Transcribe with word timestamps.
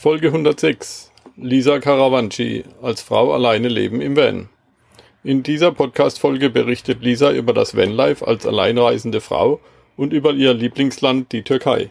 Folge 0.00 0.28
106. 0.28 1.10
Lisa 1.36 1.80
Karawanci 1.80 2.62
als 2.80 3.02
Frau 3.02 3.32
alleine 3.32 3.66
leben 3.66 4.00
im 4.00 4.14
Van. 4.14 4.48
In 5.24 5.42
dieser 5.42 5.72
Podcast-Folge 5.72 6.50
berichtet 6.50 7.02
Lisa 7.02 7.32
über 7.32 7.52
das 7.52 7.76
Vanlife 7.76 8.24
als 8.24 8.46
alleinreisende 8.46 9.20
Frau 9.20 9.58
und 9.96 10.12
über 10.12 10.34
ihr 10.34 10.54
Lieblingsland, 10.54 11.32
die 11.32 11.42
Türkei. 11.42 11.90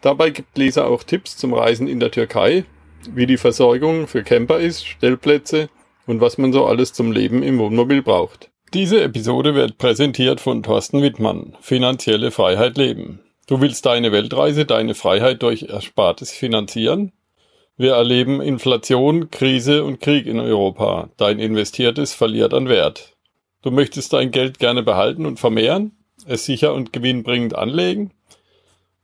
Dabei 0.00 0.30
gibt 0.30 0.58
Lisa 0.58 0.86
auch 0.86 1.04
Tipps 1.04 1.36
zum 1.36 1.54
Reisen 1.54 1.86
in 1.86 2.00
der 2.00 2.10
Türkei, 2.10 2.64
wie 3.12 3.26
die 3.26 3.36
Versorgung 3.36 4.08
für 4.08 4.24
Camper 4.24 4.58
ist, 4.58 4.84
Stellplätze 4.84 5.68
und 6.08 6.20
was 6.20 6.38
man 6.38 6.52
so 6.52 6.66
alles 6.66 6.94
zum 6.94 7.12
Leben 7.12 7.44
im 7.44 7.60
Wohnmobil 7.60 8.02
braucht. 8.02 8.50
Diese 8.74 9.00
Episode 9.00 9.54
wird 9.54 9.78
präsentiert 9.78 10.40
von 10.40 10.64
Thorsten 10.64 11.00
Wittmann, 11.00 11.56
Finanzielle 11.60 12.32
Freiheit 12.32 12.76
leben. 12.76 13.20
Du 13.46 13.60
willst 13.60 13.86
deine 13.86 14.10
Weltreise, 14.10 14.64
deine 14.64 14.96
Freiheit 14.96 15.44
durch 15.44 15.68
Erspartes 15.68 16.32
finanzieren? 16.32 17.12
Wir 17.78 17.92
erleben 17.92 18.40
Inflation, 18.40 19.30
Krise 19.30 19.84
und 19.84 20.00
Krieg 20.00 20.26
in 20.26 20.40
Europa. 20.40 21.10
Dein 21.18 21.38
Investiertes 21.38 22.14
verliert 22.14 22.54
an 22.54 22.70
Wert. 22.70 23.16
Du 23.60 23.70
möchtest 23.70 24.14
dein 24.14 24.30
Geld 24.30 24.58
gerne 24.58 24.82
behalten 24.82 25.26
und 25.26 25.38
vermehren, 25.38 25.92
es 26.24 26.46
sicher 26.46 26.72
und 26.72 26.94
gewinnbringend 26.94 27.54
anlegen? 27.54 28.12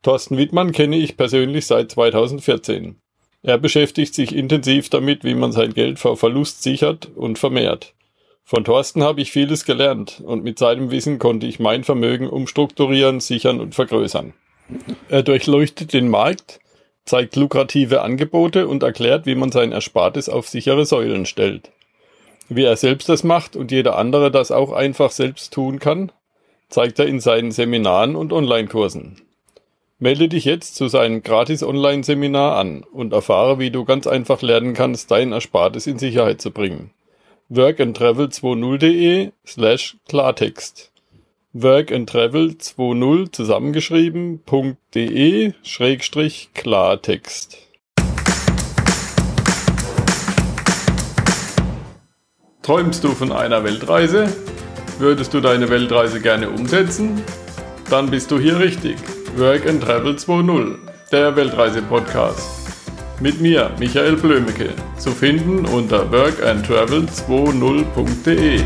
Thorsten 0.03 0.39
Wittmann 0.39 0.73
kenne 0.73 0.97
ich 0.97 1.19
persönlich 1.19 1.67
seit 1.67 1.91
2014. 1.91 2.97
Er 3.43 3.59
beschäftigt 3.59 4.15
sich 4.15 4.35
intensiv 4.35 4.89
damit, 4.89 5.23
wie 5.23 5.34
man 5.34 5.53
sein 5.53 5.75
Geld 5.75 5.98
vor 5.98 6.17
Verlust 6.17 6.62
sichert 6.62 7.11
und 7.15 7.39
vermehrt. 7.39 7.93
Von 8.43 8.65
Thorsten 8.65 9.03
habe 9.03 9.20
ich 9.20 9.33
vieles 9.33 9.67
gelernt 9.67 10.23
und 10.25 10.45
mit 10.45 10.59
seinem 10.59 10.91
Wissen 10.91 11.19
konnte 11.19 11.47
ich 11.47 11.61
mein 11.61 11.84
Vermögen 11.84 12.27
umstrukturieren, 12.27 13.20
sichern 13.20 13.61
und 13.61 13.75
vergrößern. 13.75 14.33
Er 15.11 15.23
durchleuchtet 15.23 15.93
den 15.93 16.09
Markt, 16.09 16.61
zeigt 17.05 17.37
lukrative 17.37 18.02
Angebote 18.02 18.69
und 18.69 18.83
erklärt, 18.83 19.27
wie 19.27 19.34
man 19.34 19.51
sein 19.51 19.73
Erspartes 19.73 20.29
auf 20.29 20.48
sichere 20.48 20.87
Säulen 20.87 21.27
stellt. 21.27 21.70
Wie 22.48 22.64
er 22.64 22.77
selbst 22.77 23.09
das 23.09 23.25
macht 23.25 23.56
und 23.56 23.70
jeder 23.70 23.97
andere 23.97 24.31
das 24.31 24.50
auch 24.50 24.72
einfach 24.72 25.11
selbst 25.11 25.53
tun 25.53 25.78
kann, 25.78 26.12
zeigt 26.69 26.98
er 26.98 27.06
in 27.06 27.20
seinen 27.20 27.53
Seminaren 27.53 28.17
und 28.17 28.33
Online-Kursen. 28.33 29.22
Melde 29.98 30.28
dich 30.28 30.44
jetzt 30.44 30.75
zu 30.75 30.89
seinem 30.89 31.22
gratis 31.22 31.62
Online-Seminar 31.62 32.56
an 32.56 32.83
und 32.92 33.12
erfahre, 33.12 33.59
wie 33.59 33.70
du 33.70 33.84
ganz 33.84 34.06
einfach 34.06 34.42
lernen 34.42 34.75
kannst, 34.75 35.11
dein 35.11 35.33
Erspartes 35.33 35.87
in 35.87 35.98
Sicherheit 35.98 36.41
zu 36.41 36.50
bringen 36.50 36.91
workandtravel20.de 37.53 39.33
slash 39.47 39.97
Klartext. 40.09 40.92
Workandtravel20 41.55 43.31
zusammengeschrieben.de 43.31 45.53
schrägstrich 45.62 46.48
Klartext. 46.55 47.59
Träumst 52.62 53.05
du 53.05 53.09
von 53.09 53.33
einer 53.33 53.64
Weltreise? 53.64 54.33
Würdest 54.98 55.34
du 55.34 55.41
deine 55.41 55.69
Weltreise 55.69 56.20
gerne 56.20 56.48
umsetzen? 56.48 57.20
Dann 57.91 58.09
bist 58.11 58.31
du 58.31 58.39
hier 58.39 58.59
richtig. 58.59 58.97
Work 59.37 59.69
and 59.69 59.83
Travel 59.83 60.14
2.0, 60.14 60.77
der 61.11 61.37
Weltreise-Podcast. 61.37 62.62
Mit 63.20 63.39
mir, 63.41 63.70
Michael 63.78 64.16
Blömecke, 64.16 64.70
zu 64.97 65.11
finden 65.11 65.66
unter 65.66 66.11
workandtravel20.de. 66.11 68.62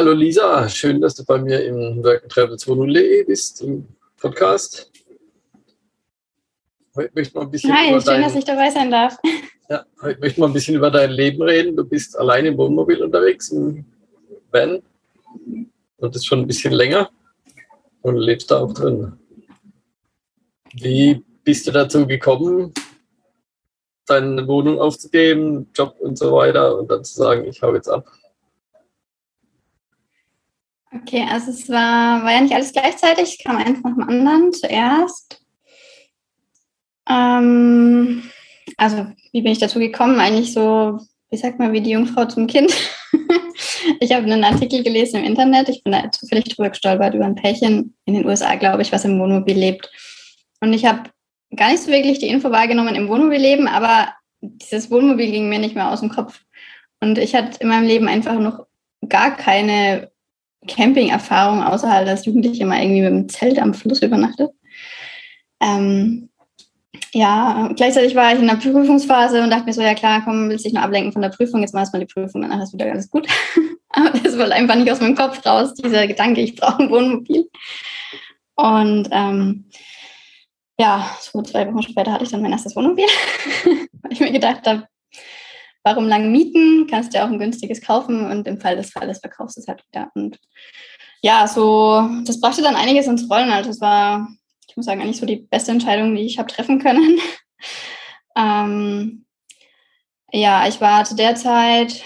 hallo 0.00 0.14
Lisa, 0.14 0.66
schön, 0.66 0.98
dass 0.98 1.14
du 1.14 1.26
bei 1.26 1.38
mir 1.38 1.62
im 1.62 2.02
workandtravel20.de 2.02 3.22
bist, 3.24 3.60
im 3.60 3.86
Podcast. 4.18 4.90
Heute 6.96 7.10
möchte 7.14 7.36
man 7.36 7.48
ein 7.48 7.50
bisschen 7.50 7.70
Hi, 7.70 7.90
schön, 7.90 8.04
dein... 8.06 8.22
dass 8.22 8.34
ich 8.34 8.44
dabei 8.46 8.70
sein 8.70 8.90
darf. 8.90 9.18
Ja, 9.68 9.84
heute 10.00 10.18
möchten 10.20 10.40
wir 10.40 10.46
ein 10.46 10.54
bisschen 10.54 10.76
über 10.76 10.90
dein 10.90 11.10
Leben 11.10 11.42
reden. 11.42 11.76
Du 11.76 11.84
bist 11.84 12.18
allein 12.18 12.46
im 12.46 12.56
Wohnmobil 12.56 13.02
unterwegs, 13.02 13.50
im 13.50 13.84
Van. 14.50 14.82
Und 15.98 16.14
das 16.14 16.24
schon 16.24 16.40
ein 16.40 16.46
bisschen 16.46 16.72
länger. 16.72 17.10
Und 18.00 18.16
lebst 18.16 18.50
da 18.50 18.60
auch 18.60 18.72
drin. 18.72 19.12
Wie 20.72 21.22
bist 21.44 21.66
du 21.66 21.72
dazu 21.72 22.06
gekommen, 22.06 22.72
deine 24.06 24.48
Wohnung 24.48 24.80
aufzugeben, 24.80 25.68
Job 25.74 25.96
und 26.00 26.16
so 26.16 26.32
weiter 26.32 26.78
und 26.78 26.90
dann 26.90 27.04
zu 27.04 27.16
sagen, 27.16 27.44
ich 27.44 27.60
hau 27.60 27.74
jetzt 27.74 27.88
ab? 27.88 28.10
Okay, 30.92 31.24
also 31.30 31.50
es 31.52 31.68
war, 31.68 32.24
war 32.24 32.32
ja 32.32 32.40
nicht 32.40 32.54
alles 32.54 32.72
gleichzeitig, 32.72 33.38
kam 33.42 33.56
eins 33.56 33.80
nach 33.82 33.94
dem 33.94 34.02
anderen 34.02 34.52
zuerst. 34.52 35.40
Ähm, 37.08 38.24
also 38.76 39.06
wie 39.32 39.42
bin 39.42 39.52
ich 39.52 39.58
dazu 39.58 39.78
gekommen? 39.78 40.18
Eigentlich 40.18 40.52
so, 40.52 40.98
wie 41.30 41.36
sagt 41.36 41.58
man, 41.60 41.72
wie 41.72 41.80
die 41.80 41.90
Jungfrau 41.90 42.24
zum 42.24 42.48
Kind. 42.48 42.72
ich 44.00 44.12
habe 44.12 44.24
einen 44.24 44.42
Artikel 44.42 44.82
gelesen 44.82 45.20
im 45.20 45.26
Internet. 45.26 45.68
Ich 45.68 45.84
bin 45.84 45.92
da 45.92 46.10
zufällig 46.10 46.44
drüber 46.44 46.70
gestolpert 46.70 47.14
über 47.14 47.24
ein 47.24 47.36
Pärchen 47.36 47.94
in 48.04 48.14
den 48.14 48.26
USA, 48.26 48.56
glaube 48.56 48.82
ich, 48.82 48.90
was 48.90 49.04
im 49.04 49.18
Wohnmobil 49.20 49.56
lebt. 49.56 49.88
Und 50.60 50.72
ich 50.72 50.86
habe 50.86 51.10
gar 51.54 51.70
nicht 51.70 51.82
so 51.82 51.90
wirklich 51.90 52.18
die 52.18 52.28
Info 52.28 52.50
wahrgenommen 52.50 52.96
im 52.96 53.08
Wohnmobil 53.08 53.40
leben, 53.40 53.68
aber 53.68 54.12
dieses 54.40 54.90
Wohnmobil 54.90 55.30
ging 55.30 55.48
mir 55.48 55.58
nicht 55.60 55.76
mehr 55.76 55.90
aus 55.90 56.00
dem 56.00 56.10
Kopf. 56.10 56.40
Und 57.00 57.16
ich 57.18 57.34
hatte 57.34 57.60
in 57.60 57.68
meinem 57.68 57.86
Leben 57.86 58.08
einfach 58.08 58.38
noch 58.38 58.66
gar 59.08 59.36
keine 59.36 60.09
Camping-Erfahrung, 60.66 61.62
außer 61.62 61.90
halt 61.90 62.08
als 62.08 62.26
Jugendliche 62.26 62.66
mal 62.66 62.80
irgendwie 62.82 63.02
mit 63.02 63.10
dem 63.10 63.28
Zelt 63.28 63.58
am 63.58 63.74
Fluss 63.74 64.02
übernachtet. 64.02 64.50
Ähm, 65.60 66.30
ja, 67.12 67.70
gleichzeitig 67.74 68.14
war 68.14 68.32
ich 68.32 68.40
in 68.40 68.46
der 68.46 68.54
Prüfungsphase 68.54 69.42
und 69.42 69.50
dachte 69.50 69.64
mir 69.64 69.72
so, 69.72 69.82
ja 69.82 69.94
klar, 69.94 70.22
komm, 70.24 70.48
willst 70.48 70.64
dich 70.64 70.72
nur 70.72 70.82
ablenken 70.82 71.12
von 71.12 71.22
der 71.22 71.30
Prüfung, 71.30 71.60
jetzt 71.60 71.74
machst 71.74 71.92
du 71.92 71.98
mal 71.98 72.04
die 72.06 72.12
Prüfung, 72.12 72.42
danach 72.42 72.62
ist 72.62 72.72
wieder 72.72 72.90
alles 72.90 73.10
gut. 73.10 73.26
Aber 73.88 74.10
das 74.10 74.38
wollte 74.38 74.54
einfach 74.54 74.76
nicht 74.76 74.90
aus 74.90 75.00
meinem 75.00 75.16
Kopf 75.16 75.44
raus, 75.44 75.74
dieser 75.74 76.06
Gedanke, 76.06 76.40
ich 76.40 76.54
brauche 76.54 76.82
ein 76.82 76.90
Wohnmobil. 76.90 77.48
Und 78.54 79.08
ähm, 79.10 79.64
ja, 80.78 81.10
so 81.20 81.42
zwei 81.42 81.66
Wochen 81.66 81.82
später 81.82 82.12
hatte 82.12 82.24
ich 82.24 82.30
dann 82.30 82.42
mein 82.42 82.52
erstes 82.52 82.76
Wohnmobil, 82.76 83.04
weil 83.64 84.12
ich 84.12 84.20
mir 84.20 84.32
gedacht 84.32 84.66
habe, 84.66 84.86
warum 85.82 86.06
lange 86.06 86.28
mieten? 86.28 86.86
Kannst 86.88 87.12
du 87.12 87.18
ja 87.18 87.26
auch 87.26 87.30
ein 87.30 87.38
günstiges 87.38 87.80
kaufen 87.80 88.30
und 88.30 88.46
im 88.46 88.60
Fall 88.60 88.76
des 88.76 88.90
Falles 88.90 89.20
verkaufst 89.20 89.56
du 89.56 89.60
es 89.60 89.68
halt 89.68 89.84
wieder. 89.88 90.10
Und 90.14 90.38
ja, 91.22 91.46
so, 91.46 92.08
das 92.24 92.40
brachte 92.40 92.62
dann 92.62 92.76
einiges 92.76 93.06
ins 93.06 93.30
Rollen. 93.30 93.50
Also 93.50 93.70
es 93.70 93.80
war 93.80 94.28
ich 94.70 94.76
muss 94.76 94.86
sagen, 94.86 95.02
eigentlich 95.02 95.18
so 95.18 95.26
die 95.26 95.48
beste 95.50 95.72
Entscheidung, 95.72 96.14
die 96.14 96.22
ich 96.22 96.38
habe 96.38 96.50
treffen 96.50 96.78
können. 96.78 97.18
ähm, 98.36 99.24
ja, 100.32 100.68
ich 100.68 100.80
war 100.80 101.04
zu 101.04 101.16
der 101.16 101.34
Zeit, 101.34 102.04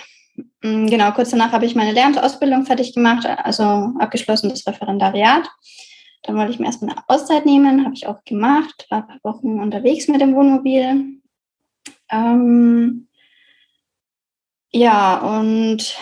mm, 0.63 0.87
genau, 0.87 1.13
kurz 1.13 1.31
danach 1.31 1.53
habe 1.53 1.67
ich 1.67 1.75
meine 1.75 1.93
Lehramtsausbildung 1.93 2.65
fertig 2.65 2.95
gemacht, 2.95 3.27
also 3.27 3.93
abgeschlossen 3.99 4.49
das 4.49 4.67
Referendariat. 4.67 5.47
Dann 6.23 6.37
wollte 6.37 6.53
ich 6.53 6.59
mir 6.59 6.67
erstmal 6.67 6.93
eine 6.93 7.05
Auszeit 7.07 7.45
nehmen, 7.45 7.85
habe 7.85 7.95
ich 7.95 8.07
auch 8.07 8.25
gemacht, 8.25 8.87
war 8.89 9.01
ein 9.01 9.09
paar 9.09 9.35
Wochen 9.35 9.61
unterwegs 9.61 10.09
mit 10.09 10.23
dem 10.23 10.35
Wohnmobil. 10.35 11.21
Ähm, 12.11 13.09
ja, 14.75 15.19
und 15.19 15.97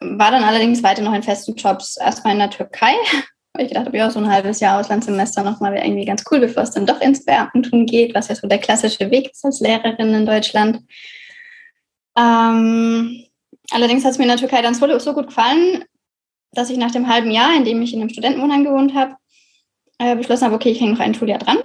war 0.00 0.32
dann 0.32 0.42
allerdings 0.42 0.82
weiter 0.82 1.02
noch 1.02 1.14
in 1.14 1.22
festen 1.22 1.54
Jobs, 1.54 1.96
erstmal 1.96 2.32
in 2.32 2.40
der 2.40 2.50
Türkei, 2.50 2.92
weil 3.52 3.64
ich 3.64 3.68
gedacht 3.68 3.86
habe, 3.86 3.96
ja, 3.96 4.10
so 4.10 4.18
ein 4.18 4.30
halbes 4.30 4.58
Jahr 4.58 4.80
Auslandssemester 4.80 5.44
nochmal 5.44 5.72
wäre 5.72 5.86
irgendwie 5.86 6.04
ganz 6.04 6.24
cool, 6.30 6.40
bevor 6.40 6.64
es 6.64 6.72
dann 6.72 6.86
doch 6.86 7.00
ins 7.00 7.24
Beamtentum 7.24 7.86
geht, 7.86 8.14
was 8.14 8.28
ja 8.28 8.34
so 8.34 8.48
der 8.48 8.58
klassische 8.58 9.10
Weg 9.12 9.30
ist 9.30 9.44
als 9.44 9.60
Lehrerin 9.60 10.12
in 10.12 10.26
Deutschland. 10.26 10.80
Ähm, 12.18 13.24
allerdings 13.70 14.04
hat 14.04 14.12
es 14.12 14.18
mir 14.18 14.24
in 14.24 14.30
der 14.30 14.38
Türkei 14.38 14.62
dann 14.62 14.74
so, 14.74 14.98
so, 14.98 15.14
gut 15.14 15.28
gefallen, 15.28 15.84
dass 16.52 16.70
ich 16.70 16.78
nach 16.78 16.90
dem 16.90 17.06
halben 17.06 17.30
Jahr, 17.30 17.56
in 17.56 17.64
dem 17.64 17.80
ich 17.80 17.94
in 17.94 18.00
einem 18.00 18.10
Studentenwohnheim 18.10 18.64
gewohnt 18.64 18.94
habe, 18.94 19.14
äh, 19.98 20.16
beschlossen 20.16 20.46
habe, 20.46 20.56
okay, 20.56 20.70
ich 20.70 20.80
hänge 20.80 20.94
noch 20.94 21.00
ein 21.00 21.14
Schuljahr 21.14 21.38
dran. 21.38 21.58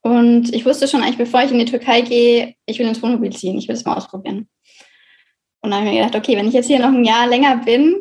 Und 0.00 0.52
ich 0.54 0.64
wusste 0.64 0.88
schon 0.88 1.02
eigentlich, 1.02 1.18
bevor 1.18 1.42
ich 1.42 1.52
in 1.52 1.58
die 1.58 1.66
Türkei 1.66 2.00
gehe, 2.00 2.54
ich 2.64 2.78
will 2.78 2.88
ins 2.88 3.02
Wohnmobil 3.02 3.32
ziehen, 3.32 3.58
ich 3.58 3.68
will 3.68 3.76
es 3.76 3.84
mal 3.84 3.96
ausprobieren. 3.96 4.48
Und 5.62 5.70
dann 5.70 5.80
habe 5.80 5.86
ich 5.86 5.94
mir 5.94 6.04
gedacht, 6.04 6.16
okay, 6.16 6.36
wenn 6.36 6.48
ich 6.48 6.54
jetzt 6.54 6.66
hier 6.66 6.80
noch 6.80 6.92
ein 6.92 7.04
Jahr 7.04 7.26
länger 7.26 7.56
bin, 7.58 7.96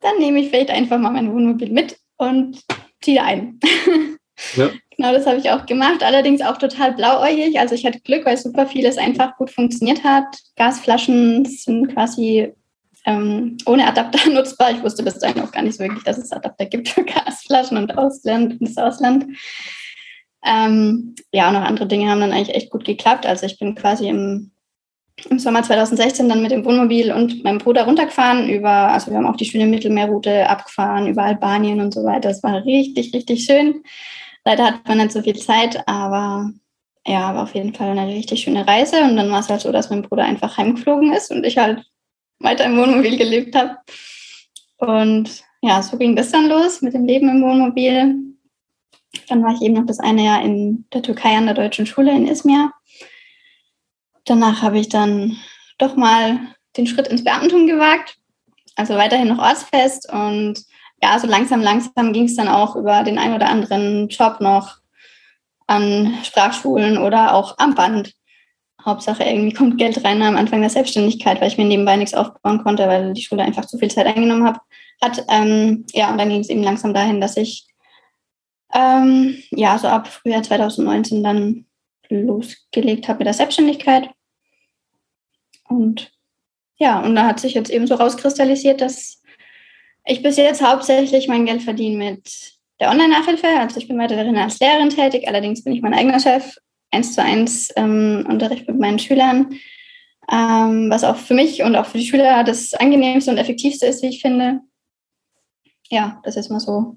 dann 0.00 0.18
nehme 0.18 0.40
ich 0.40 0.48
vielleicht 0.48 0.70
einfach 0.70 0.98
mal 0.98 1.10
mein 1.10 1.32
Wohnmobil 1.32 1.70
mit 1.70 1.98
und 2.16 2.62
ziehe 3.00 3.22
ein. 3.22 3.60
Ja. 4.56 4.68
genau, 4.96 5.12
das 5.12 5.26
habe 5.26 5.38
ich 5.38 5.50
auch 5.50 5.64
gemacht. 5.64 6.02
Allerdings 6.02 6.40
auch 6.42 6.58
total 6.58 6.92
blauäugig. 6.92 7.58
Also 7.60 7.76
ich 7.76 7.86
hatte 7.86 8.00
Glück, 8.00 8.26
weil 8.26 8.36
super 8.36 8.66
vieles 8.66 8.98
einfach 8.98 9.36
gut 9.36 9.48
funktioniert 9.48 10.02
hat. 10.02 10.24
Gasflaschen 10.56 11.44
sind 11.44 11.94
quasi 11.94 12.52
ähm, 13.06 13.56
ohne 13.66 13.86
Adapter 13.86 14.28
nutzbar. 14.30 14.72
Ich 14.72 14.82
wusste 14.82 15.04
bis 15.04 15.18
dahin 15.20 15.40
auch 15.40 15.52
gar 15.52 15.62
nicht 15.62 15.76
so 15.76 15.84
wirklich, 15.84 16.02
dass 16.02 16.18
es 16.18 16.32
Adapter 16.32 16.66
gibt 16.66 16.88
für 16.88 17.04
Gasflaschen 17.04 17.76
und 17.76 17.96
Ausland 17.96 18.60
ins 18.60 18.76
Ausland. 18.76 19.26
Ähm, 20.44 21.14
ja, 21.32 21.48
und 21.48 21.54
noch 21.54 21.62
andere 21.62 21.86
Dinge 21.86 22.10
haben 22.10 22.20
dann 22.20 22.32
eigentlich 22.32 22.56
echt 22.56 22.70
gut 22.70 22.84
geklappt. 22.84 23.24
Also 23.26 23.46
ich 23.46 23.58
bin 23.58 23.74
quasi 23.74 24.08
im, 24.08 24.50
im 25.30 25.38
Sommer 25.38 25.62
2016 25.62 26.28
dann 26.28 26.42
mit 26.42 26.50
dem 26.50 26.64
Wohnmobil 26.64 27.12
und 27.12 27.44
meinem 27.44 27.58
Bruder 27.58 27.84
runtergefahren 27.84 28.48
über, 28.48 28.70
also 28.70 29.10
wir 29.10 29.18
haben 29.18 29.26
auch 29.26 29.36
die 29.36 29.44
schöne 29.44 29.66
Mittelmeerroute 29.66 30.48
abgefahren 30.48 31.06
über 31.06 31.22
Albanien 31.22 31.80
und 31.80 31.94
so 31.94 32.04
weiter. 32.04 32.28
Das 32.28 32.42
war 32.42 32.64
richtig, 32.64 33.14
richtig 33.14 33.44
schön. 33.44 33.82
Leider 34.44 34.66
hat 34.66 34.88
man 34.88 34.98
nicht 34.98 35.12
so 35.12 35.22
viel 35.22 35.36
Zeit, 35.36 35.86
aber 35.86 36.50
ja, 37.06 37.34
war 37.34 37.44
auf 37.44 37.54
jeden 37.54 37.74
Fall 37.74 37.90
eine 37.90 38.12
richtig 38.12 38.42
schöne 38.42 38.66
Reise. 38.66 39.02
Und 39.02 39.16
dann 39.16 39.30
war 39.30 39.40
es 39.40 39.48
halt 39.48 39.60
so, 39.60 39.72
dass 39.72 39.90
mein 39.90 40.02
Bruder 40.02 40.24
einfach 40.24 40.56
heimgeflogen 40.56 41.12
ist 41.12 41.30
und 41.30 41.44
ich 41.44 41.58
halt 41.58 41.84
weiter 42.40 42.64
im 42.64 42.76
Wohnmobil 42.76 43.16
gelebt 43.16 43.54
habe. 43.54 43.76
Und 44.78 45.42
ja, 45.62 45.82
so 45.82 45.96
ging 45.96 46.16
das 46.16 46.30
dann 46.30 46.48
los 46.48 46.82
mit 46.82 46.94
dem 46.94 47.06
Leben 47.06 47.28
im 47.28 47.42
Wohnmobil. 47.42 48.16
Dann 49.28 49.42
war 49.42 49.54
ich 49.54 49.62
eben 49.62 49.74
noch 49.74 49.86
das 49.86 50.00
eine 50.00 50.24
Jahr 50.24 50.42
in 50.42 50.86
der 50.92 51.02
Türkei 51.02 51.36
an 51.36 51.46
der 51.46 51.54
deutschen 51.54 51.86
Schule 51.86 52.10
in 52.10 52.26
Izmir. 52.26 52.72
Danach 54.24 54.62
habe 54.62 54.78
ich 54.78 54.88
dann 54.88 55.36
doch 55.78 55.96
mal 55.96 56.40
den 56.76 56.86
Schritt 56.86 57.08
ins 57.08 57.24
Beamtentum 57.24 57.66
gewagt. 57.66 58.16
Also 58.76 58.94
weiterhin 58.94 59.28
noch 59.28 59.38
ortsfest 59.38 60.10
und 60.12 60.58
ja, 61.02 61.18
so 61.18 61.26
langsam, 61.26 61.60
langsam 61.60 62.12
ging 62.12 62.24
es 62.24 62.36
dann 62.36 62.48
auch 62.48 62.76
über 62.76 63.02
den 63.02 63.18
einen 63.18 63.34
oder 63.34 63.48
anderen 63.48 64.08
Job 64.08 64.40
noch 64.40 64.78
an 65.66 66.14
Sprachschulen 66.24 66.98
oder 66.98 67.34
auch 67.34 67.58
am 67.58 67.74
Band. 67.74 68.14
Hauptsache 68.84 69.22
irgendwie 69.22 69.54
kommt 69.54 69.78
Geld 69.78 70.04
rein 70.04 70.22
am 70.22 70.36
Anfang 70.36 70.60
der 70.60 70.70
Selbstständigkeit, 70.70 71.40
weil 71.40 71.48
ich 71.48 71.58
mir 71.58 71.64
nebenbei 71.64 71.96
nichts 71.96 72.14
aufbauen 72.14 72.62
konnte, 72.62 72.86
weil 72.86 73.14
die 73.14 73.22
Schule 73.22 73.42
einfach 73.42 73.64
zu 73.64 73.78
viel 73.78 73.90
Zeit 73.90 74.06
eingenommen 74.06 74.46
hab, 74.46 74.60
hat. 75.00 75.24
Ähm, 75.28 75.86
ja, 75.92 76.10
und 76.10 76.18
dann 76.18 76.28
ging 76.28 76.40
es 76.40 76.50
eben 76.50 76.62
langsam 76.62 76.92
dahin, 76.92 77.20
dass 77.20 77.36
ich 77.36 77.66
ähm, 78.74 79.42
ja 79.50 79.78
so 79.78 79.88
ab 79.88 80.08
Frühjahr 80.08 80.42
2019 80.42 81.22
dann 81.22 81.66
losgelegt 82.08 83.08
habe 83.08 83.18
mit 83.18 83.26
der 83.26 83.34
Selbstständigkeit. 83.34 84.10
Und 85.68 86.12
ja, 86.76 87.00
und 87.00 87.14
da 87.14 87.26
hat 87.26 87.40
sich 87.40 87.54
jetzt 87.54 87.70
eben 87.70 87.86
so 87.86 87.94
rauskristallisiert, 87.94 88.80
dass 88.80 89.22
ich 90.04 90.22
bis 90.22 90.36
jetzt 90.36 90.62
hauptsächlich 90.62 91.28
mein 91.28 91.46
Geld 91.46 91.62
verdiene 91.62 91.96
mit 91.96 92.54
der 92.80 92.90
Online-Nachhilfe. 92.90 93.46
Also 93.46 93.78
ich 93.78 93.88
bin 93.88 93.98
weiterhin 93.98 94.36
als 94.36 94.58
Lehrerin 94.60 94.90
tätig, 94.90 95.26
allerdings 95.28 95.64
bin 95.64 95.72
ich 95.72 95.82
mein 95.82 95.94
eigener 95.94 96.20
Chef, 96.20 96.56
eins 96.90 97.14
zu 97.14 97.22
eins 97.22 97.70
ähm, 97.76 98.26
Unterricht 98.28 98.68
mit 98.68 98.78
meinen 98.78 98.98
Schülern, 98.98 99.54
ähm, 100.30 100.90
was 100.90 101.04
auch 101.04 101.16
für 101.16 101.34
mich 101.34 101.62
und 101.62 101.76
auch 101.76 101.86
für 101.86 101.98
die 101.98 102.06
Schüler 102.06 102.44
das 102.44 102.74
angenehmste 102.74 103.30
und 103.30 103.38
effektivste 103.38 103.86
ist, 103.86 104.02
wie 104.02 104.08
ich 104.08 104.20
finde. 104.20 104.60
Ja, 105.90 106.20
das 106.24 106.36
ist 106.36 106.50
mal 106.50 106.60
so 106.60 106.96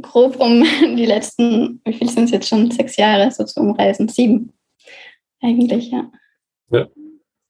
grob 0.00 0.40
um 0.40 0.64
die 0.96 1.06
letzten, 1.06 1.80
wie 1.84 1.94
viel 1.94 2.08
sind 2.08 2.24
es 2.24 2.30
jetzt 2.30 2.48
schon, 2.48 2.70
sechs 2.70 2.96
Jahre 2.96 3.30
so 3.30 3.44
zu 3.44 3.60
umreisen? 3.60 4.08
Sieben 4.08 4.52
eigentlich, 5.40 5.90
ja. 5.90 6.10
Ja. 6.70 6.88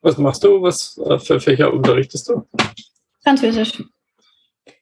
Was 0.02 0.18
machst 0.18 0.44
du? 0.44 0.60
Was 0.60 0.98
äh, 0.98 1.18
für 1.18 1.40
Fächer 1.40 1.72
unterrichtest 1.72 2.28
du? 2.28 2.42
Französisch. 3.22 3.82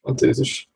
Französisch. 0.03 0.69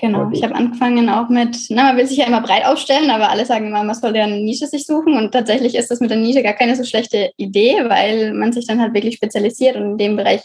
Genau, 0.00 0.30
ich 0.30 0.44
habe 0.44 0.54
angefangen 0.54 1.08
auch 1.08 1.28
mit, 1.28 1.56
na, 1.70 1.82
man 1.84 1.96
will 1.96 2.06
sich 2.06 2.18
ja 2.18 2.26
immer 2.26 2.40
breit 2.40 2.64
aufstellen, 2.64 3.10
aber 3.10 3.30
alle 3.30 3.44
sagen 3.44 3.66
immer, 3.66 3.82
man 3.82 3.96
soll 3.96 4.14
ja 4.14 4.22
eine 4.24 4.38
Nische 4.38 4.68
sich 4.68 4.86
suchen 4.86 5.14
und 5.16 5.32
tatsächlich 5.32 5.74
ist 5.74 5.90
das 5.90 5.98
mit 5.98 6.10
der 6.10 6.18
Nische 6.18 6.44
gar 6.44 6.52
keine 6.52 6.76
so 6.76 6.84
schlechte 6.84 7.32
Idee, 7.36 7.82
weil 7.88 8.32
man 8.32 8.52
sich 8.52 8.68
dann 8.68 8.80
halt 8.80 8.94
wirklich 8.94 9.16
spezialisiert 9.16 9.74
und 9.74 9.82
in 9.82 9.98
dem 9.98 10.16
Bereich 10.16 10.42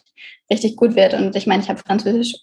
richtig 0.51 0.75
gut 0.75 0.95
wird. 0.95 1.13
Und 1.13 1.35
ich 1.35 1.45
meine, 1.45 1.61
ich 1.61 1.69
habe 1.69 1.77
Französisch 1.77 2.35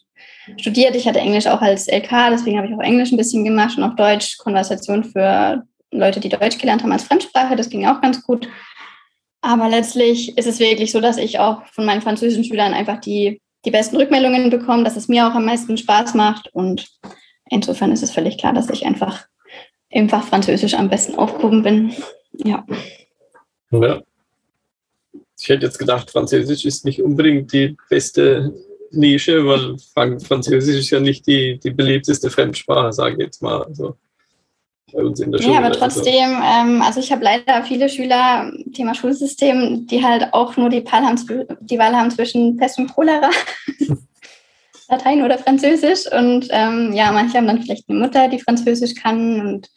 studiert, 0.59 0.97
ich 0.97 1.07
hatte 1.07 1.21
Englisch 1.21 1.47
auch 1.47 1.61
als 1.61 1.87
LK, 1.87 2.31
deswegen 2.31 2.57
habe 2.57 2.69
ich 2.69 2.75
auch 2.75 2.83
Englisch 2.83 3.13
ein 3.13 3.17
bisschen 3.17 3.45
gemacht 3.45 3.77
und 3.77 3.85
auch 3.85 3.97
Deutsch, 3.97 4.39
Konversation 4.39 5.05
für 5.05 5.63
Leute, 5.91 6.21
die 6.21 6.29
Deutsch 6.29 6.59
gelernt 6.59 6.83
haben 6.83 6.93
als 6.93 7.05
Fremdsprache, 7.05 7.57
das 7.57 7.71
ging 7.71 7.87
auch 7.87 8.01
ganz 8.01 8.23
gut. 8.23 8.49
Aber 9.43 9.69
letztlich 9.69 10.37
ist 10.37 10.47
es 10.47 10.59
wirklich 10.59 10.93
so, 10.93 11.01
dass 11.01 11.17
ich 11.17 11.39
auch 11.39 11.65
von 11.67 11.87
meinen 11.87 12.03
französischen 12.03 12.45
Schülern 12.45 12.75
einfach 12.75 13.01
die 13.01 13.41
die 13.65 13.71
besten 13.71 13.97
Rückmeldungen 13.97 14.51
bekommen, 14.51 14.85
dass 14.85 14.97
es 14.97 15.09
mir 15.09 15.27
auch 15.27 15.35
am 15.35 15.45
meisten 15.45 15.77
Spaß 15.77 16.15
macht. 16.15 16.49
Und 16.55 16.89
insofern 17.51 17.93
ist 17.93 18.03
es 18.03 18.11
völlig 18.11 18.39
klar, 18.39 18.53
dass 18.53 18.71
ich 18.71 18.87
einfach 18.87 19.27
im 19.91 20.09
Fach 20.09 20.25
Französisch 20.25 20.75
am 20.75 20.89
besten 20.89 21.17
aufgehoben 21.17 21.63
bin. 21.63 21.93
Ja. 22.33 22.65
ja. 23.71 24.01
Ich 25.39 25.49
hätte 25.49 25.67
jetzt 25.67 25.79
gedacht, 25.79 26.11
Französisch 26.11 26.65
ist 26.65 26.85
nicht 26.85 27.03
unbedingt 27.03 27.53
die 27.53 27.77
beste 27.89 28.55
Nische, 28.91 29.47
weil 29.47 29.79
Französisch 30.21 30.79
ist 30.79 30.91
ja 30.91 31.01
nicht 31.01 31.27
die, 31.27 31.59
die 31.59 31.71
beliebteste 31.71 32.31
Fremdsprache, 32.31 32.93
sage 32.93 33.15
ich 33.15 33.21
jetzt 33.21 33.43
mal. 33.43 33.63
Also 33.63 33.97
bei 34.93 35.03
uns 35.03 35.21
in 35.21 35.33
der 35.33 35.39
Schule. 35.39 35.53
Ja, 35.53 35.59
aber 35.59 35.69
also 35.69 35.81
trotzdem, 35.81 36.37
also, 36.43 36.73
ähm, 36.73 36.83
also 36.83 37.01
ich 37.01 37.13
habe 37.13 37.25
leider 37.25 37.63
viele 37.65 37.89
Schüler, 37.89 38.53
Thema 38.75 38.95
Schulsystem, 38.95 39.87
die 39.87 40.05
halt 40.05 40.33
auch 40.33 40.57
nur 40.57 40.69
die, 40.69 40.85
Wahl 40.85 41.05
haben, 41.05 41.17
die 41.61 41.79
Wahl 41.79 41.97
haben 41.97 42.11
zwischen 42.11 42.57
Pest 42.57 42.79
und 42.79 42.93
Cholera. 42.93 43.31
Latein 44.89 45.23
oder 45.23 45.39
Französisch. 45.39 46.11
Und 46.13 46.49
ähm, 46.51 46.93
ja, 46.93 47.13
manche 47.13 47.39
haben 47.39 47.47
dann 47.47 47.63
vielleicht 47.63 47.89
eine 47.89 47.99
Mutter, 47.99 48.29
die 48.29 48.41
Französisch 48.41 48.95
kann 48.95 49.41
und 49.41 49.71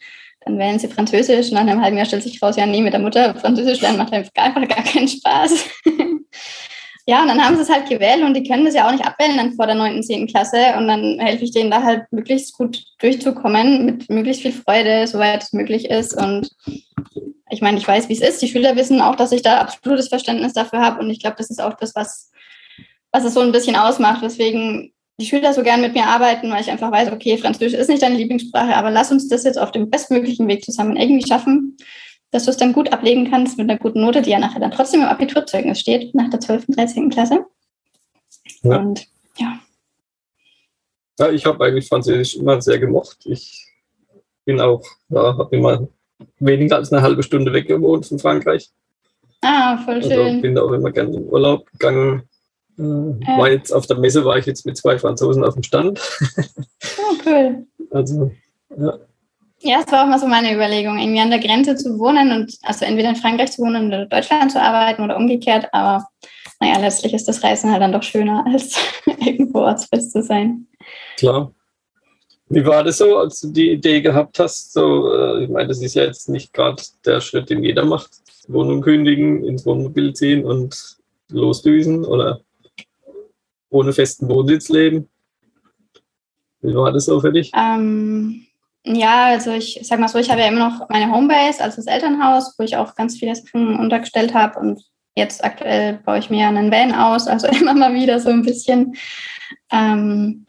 dann 0.44 0.58
wählen 0.58 0.78
sie 0.78 0.88
Französisch 0.88 1.48
und 1.48 1.54
nach 1.54 1.62
einem 1.62 1.80
halben 1.80 1.96
Jahr 1.96 2.06
stellt 2.06 2.22
sich 2.22 2.42
raus, 2.42 2.56
ja, 2.56 2.66
nee, 2.66 2.82
mit 2.82 2.92
der 2.92 3.00
Mutter 3.00 3.34
Französisch 3.36 3.80
lernen 3.80 3.96
macht 3.96 4.12
einfach 4.12 4.32
gar 4.34 4.84
keinen 4.84 5.08
Spaß. 5.08 5.64
ja, 7.06 7.20
und 7.20 7.28
dann 7.28 7.44
haben 7.44 7.56
sie 7.56 7.62
es 7.62 7.70
halt 7.70 7.88
gewählt 7.88 8.22
und 8.22 8.34
die 8.34 8.48
können 8.48 8.64
das 8.64 8.74
ja 8.74 8.86
auch 8.86 8.92
nicht 8.92 9.04
abwählen 9.04 9.36
dann 9.36 9.52
vor 9.52 9.66
der 9.66 9.74
9., 9.74 10.02
10. 10.02 10.26
Klasse 10.26 10.74
und 10.78 10.88
dann 10.88 11.18
helfe 11.18 11.44
ich 11.44 11.52
denen 11.52 11.70
da 11.70 11.82
halt 11.82 12.04
möglichst 12.10 12.56
gut 12.56 12.82
durchzukommen 12.98 13.84
mit 13.84 14.08
möglichst 14.08 14.42
viel 14.42 14.52
Freude, 14.52 15.06
soweit 15.06 15.42
es 15.42 15.52
möglich 15.52 15.90
ist 15.90 16.14
und 16.14 16.48
ich 17.50 17.60
meine, 17.60 17.76
ich 17.76 17.86
weiß, 17.86 18.08
wie 18.08 18.14
es 18.14 18.20
ist. 18.20 18.40
Die 18.40 18.48
Schüler 18.48 18.74
wissen 18.74 19.02
auch, 19.02 19.16
dass 19.16 19.32
ich 19.32 19.42
da 19.42 19.58
absolutes 19.58 20.08
Verständnis 20.08 20.54
dafür 20.54 20.80
habe 20.80 21.00
und 21.00 21.10
ich 21.10 21.20
glaube, 21.20 21.36
das 21.36 21.50
ist 21.50 21.60
auch 21.60 21.74
das, 21.74 21.94
was, 21.94 22.30
was 23.12 23.24
es 23.24 23.34
so 23.34 23.40
ein 23.40 23.52
bisschen 23.52 23.76
ausmacht, 23.76 24.22
weswegen 24.22 24.92
die 25.20 25.26
Schüler 25.26 25.52
so 25.52 25.62
gern 25.62 25.82
mit 25.82 25.94
mir 25.94 26.06
arbeiten, 26.06 26.50
weil 26.50 26.62
ich 26.62 26.70
einfach 26.70 26.90
weiß, 26.90 27.12
okay, 27.12 27.36
Französisch 27.36 27.78
ist 27.78 27.88
nicht 27.88 28.02
deine 28.02 28.16
Lieblingssprache, 28.16 28.74
aber 28.74 28.90
lass 28.90 29.12
uns 29.12 29.28
das 29.28 29.44
jetzt 29.44 29.58
auf 29.58 29.72
dem 29.72 29.90
bestmöglichen 29.90 30.48
Weg 30.48 30.64
zusammen 30.64 30.96
irgendwie 30.96 31.26
schaffen 31.26 31.76
dass 32.34 32.46
du 32.46 32.50
es 32.50 32.56
dann 32.56 32.72
gut 32.72 32.92
ablegen 32.92 33.30
kannst 33.30 33.58
mit 33.58 33.70
einer 33.70 33.78
guten 33.78 34.00
Note, 34.00 34.20
die 34.20 34.30
ja 34.30 34.40
nachher 34.40 34.58
dann 34.58 34.72
trotzdem 34.72 35.02
im 35.02 35.06
Abiturzeugnis 35.06 35.78
steht, 35.78 36.16
nach 36.16 36.30
der 36.30 36.40
12., 36.40 36.66
13. 36.66 37.08
Klasse. 37.08 37.46
Ja. 38.62 38.78
Und 38.78 39.06
ja. 39.38 39.60
Ja, 41.20 41.30
ich 41.30 41.46
habe 41.46 41.64
eigentlich 41.64 41.86
Französisch 41.86 42.34
immer 42.34 42.60
sehr 42.60 42.80
gemocht. 42.80 43.18
Ich 43.24 43.68
bin 44.44 44.60
auch, 44.60 44.82
ja, 45.10 45.38
habe 45.38 45.56
immer 45.56 45.86
weniger 46.40 46.74
als 46.74 46.92
eine 46.92 47.02
halbe 47.02 47.22
Stunde 47.22 47.52
weg 47.52 47.68
gewohnt 47.68 48.04
von 48.06 48.18
Frankreich. 48.18 48.68
Ah, 49.40 49.78
voll 49.84 49.94
also 49.94 50.10
schön. 50.10 50.26
Also 50.26 50.40
bin 50.40 50.54
da 50.56 50.62
auch 50.62 50.72
immer 50.72 50.90
gerne 50.90 51.16
in 51.16 51.28
Urlaub 51.28 51.70
gegangen. 51.70 52.28
Äh, 52.76 52.82
äh. 52.82 53.38
War 53.38 53.48
jetzt 53.48 53.70
auf 53.70 53.86
der 53.86 53.98
Messe, 53.98 54.24
war 54.24 54.38
ich 54.38 54.46
jetzt 54.46 54.66
mit 54.66 54.76
zwei 54.76 54.98
Franzosen 54.98 55.44
auf 55.44 55.54
dem 55.54 55.62
Stand. 55.62 56.00
Oh, 56.98 57.14
cool. 57.24 57.66
Also, 57.90 58.32
ja. 58.76 58.98
Ja, 59.64 59.80
es 59.80 59.90
war 59.90 60.04
auch 60.04 60.08
mal 60.08 60.18
so 60.18 60.26
meine 60.26 60.54
Überlegung, 60.54 60.98
irgendwie 60.98 61.20
an 61.20 61.30
der 61.30 61.38
Grenze 61.38 61.74
zu 61.74 61.98
wohnen 61.98 62.32
und 62.32 62.54
also 62.64 62.84
entweder 62.84 63.08
in 63.08 63.16
Frankreich 63.16 63.52
zu 63.52 63.62
wohnen 63.62 63.86
oder 63.86 64.02
in 64.02 64.08
Deutschland 64.10 64.52
zu 64.52 64.60
arbeiten 64.60 65.02
oder 65.02 65.16
umgekehrt. 65.16 65.68
Aber 65.72 66.06
naja, 66.60 66.78
letztlich 66.78 67.14
ist 67.14 67.26
das 67.26 67.42
Reisen 67.42 67.72
halt 67.72 67.80
dann 67.80 67.92
doch 67.92 68.02
schöner, 68.02 68.44
als 68.52 68.76
irgendwo 69.06 69.60
ortsfest 69.60 70.12
zu 70.12 70.22
sein. 70.22 70.66
Klar. 71.16 71.50
Wie 72.50 72.64
war 72.66 72.84
das 72.84 72.98
so, 72.98 73.16
als 73.16 73.40
du 73.40 73.52
die 73.52 73.70
Idee 73.70 74.02
gehabt 74.02 74.38
hast? 74.38 74.74
So, 74.74 75.10
äh, 75.14 75.44
ich 75.44 75.48
meine, 75.48 75.68
das 75.68 75.80
ist 75.80 75.94
ja 75.94 76.04
jetzt 76.04 76.28
nicht 76.28 76.52
gerade 76.52 76.82
der 77.06 77.22
Schritt, 77.22 77.48
den 77.48 77.64
jeder 77.64 77.86
macht. 77.86 78.10
Wohnung 78.48 78.82
kündigen, 78.82 79.44
ins 79.44 79.64
Wohnmobil 79.64 80.12
ziehen 80.12 80.44
und 80.44 80.98
losdüsen 81.30 82.04
oder 82.04 82.40
ohne 83.70 83.94
festen 83.94 84.28
Wohnsitz 84.28 84.68
leben. 84.68 85.08
Wie 86.60 86.74
war 86.74 86.92
das 86.92 87.06
so 87.06 87.18
für 87.18 87.32
dich? 87.32 87.50
Ähm, 87.56 88.43
ja, 88.84 89.26
also 89.26 89.52
ich 89.52 89.80
sag 89.82 89.98
mal 89.98 90.08
so, 90.08 90.18
ich 90.18 90.30
habe 90.30 90.40
ja 90.42 90.48
immer 90.48 90.68
noch 90.68 90.88
meine 90.90 91.10
Homebase, 91.10 91.62
also 91.62 91.76
das 91.76 91.86
Elternhaus, 91.86 92.54
wo 92.58 92.64
ich 92.64 92.76
auch 92.76 92.94
ganz 92.94 93.16
viele 93.16 93.34
Sachen 93.34 93.78
untergestellt 93.78 94.34
habe 94.34 94.58
und 94.60 94.82
jetzt 95.16 95.42
aktuell 95.42 95.94
baue 96.04 96.18
ich 96.18 96.28
mir 96.28 96.48
einen 96.48 96.70
Van 96.70 96.94
aus, 96.94 97.26
also 97.26 97.46
immer 97.60 97.74
mal 97.74 97.94
wieder 97.94 98.20
so 98.20 98.30
ein 98.30 98.42
bisschen. 98.42 98.94
Ähm, 99.72 100.46